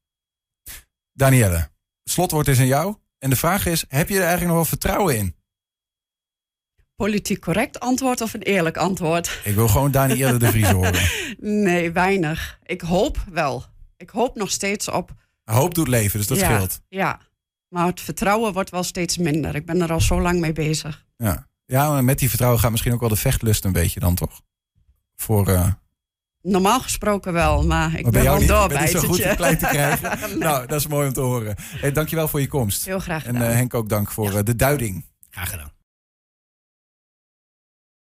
Danielle, 1.12 1.68
slotwoord 2.04 2.48
is 2.48 2.58
aan 2.58 2.66
jou. 2.66 2.96
En 3.18 3.30
de 3.30 3.36
vraag 3.36 3.66
is, 3.66 3.84
heb 3.88 4.08
je 4.08 4.14
er 4.14 4.20
eigenlijk 4.20 4.46
nog 4.48 4.56
wel 4.56 4.64
vertrouwen 4.64 5.16
in? 5.18 5.34
politiek 6.96 7.40
correct 7.40 7.80
antwoord 7.80 8.20
of 8.20 8.34
een 8.34 8.42
eerlijk 8.42 8.76
antwoord? 8.76 9.40
Ik 9.44 9.54
wil 9.54 9.68
gewoon 9.68 9.90
Danielle 9.90 10.38
de 10.38 10.50
Vries 10.50 10.70
horen. 10.80 11.08
Nee, 11.38 11.90
weinig. 11.92 12.58
Ik 12.62 12.80
hoop 12.80 13.24
wel. 13.30 13.64
Ik 13.96 14.10
hoop 14.10 14.36
nog 14.36 14.50
steeds 14.50 14.88
op. 14.88 15.10
Hoop 15.44 15.74
doet 15.74 15.88
leven, 15.88 16.18
dus 16.18 16.28
dat 16.28 16.38
ja, 16.38 16.44
scheelt. 16.44 16.80
Ja, 16.88 17.20
maar 17.68 17.86
het 17.86 18.00
vertrouwen 18.00 18.52
wordt 18.52 18.70
wel 18.70 18.82
steeds 18.82 19.18
minder. 19.18 19.54
Ik 19.54 19.66
ben 19.66 19.80
er 19.80 19.92
al 19.92 20.00
zo 20.00 20.20
lang 20.20 20.40
mee 20.40 20.52
bezig. 20.52 21.06
Ja. 21.16 21.48
ja, 21.64 21.90
maar 21.90 22.04
met 22.04 22.18
die 22.18 22.28
vertrouwen 22.28 22.60
gaat 22.60 22.70
misschien 22.70 22.92
ook 22.92 23.00
wel 23.00 23.08
de 23.08 23.16
vechtlust 23.16 23.64
een 23.64 23.72
beetje 23.72 24.00
dan 24.00 24.14
toch? 24.14 24.40
Voor, 25.16 25.48
eh 25.48 25.68
Normaal 26.42 26.80
gesproken 26.80 27.32
wel, 27.32 27.66
maar 27.66 27.86
ik 27.86 27.92
maar 27.92 28.02
ben 28.02 28.12
bij 28.12 28.22
wel 28.22 28.38
niet, 28.38 28.68
ben 28.68 28.80
niet 28.80 28.90
zo 28.90 29.00
goed 29.00 29.34
klein 29.34 29.58
te 29.58 29.66
krijgen. 29.66 30.18
Nou, 30.38 30.66
dat 30.66 30.80
is 30.80 30.86
mooi 30.86 31.06
om 31.06 31.12
te 31.12 31.20
horen. 31.20 31.54
Hey, 31.58 31.92
dankjewel 31.92 32.28
voor 32.28 32.40
je 32.40 32.48
komst. 32.48 32.84
Heel 32.84 32.98
graag 32.98 33.24
En 33.24 33.36
eh, 33.36 33.48
Henk 33.48 33.74
ook 33.74 33.88
dank 33.88 34.10
voor 34.10 34.36
eh, 34.36 34.44
de 34.44 34.56
duiding. 34.56 35.04
Graag 35.30 35.50
gedaan. 35.50 35.71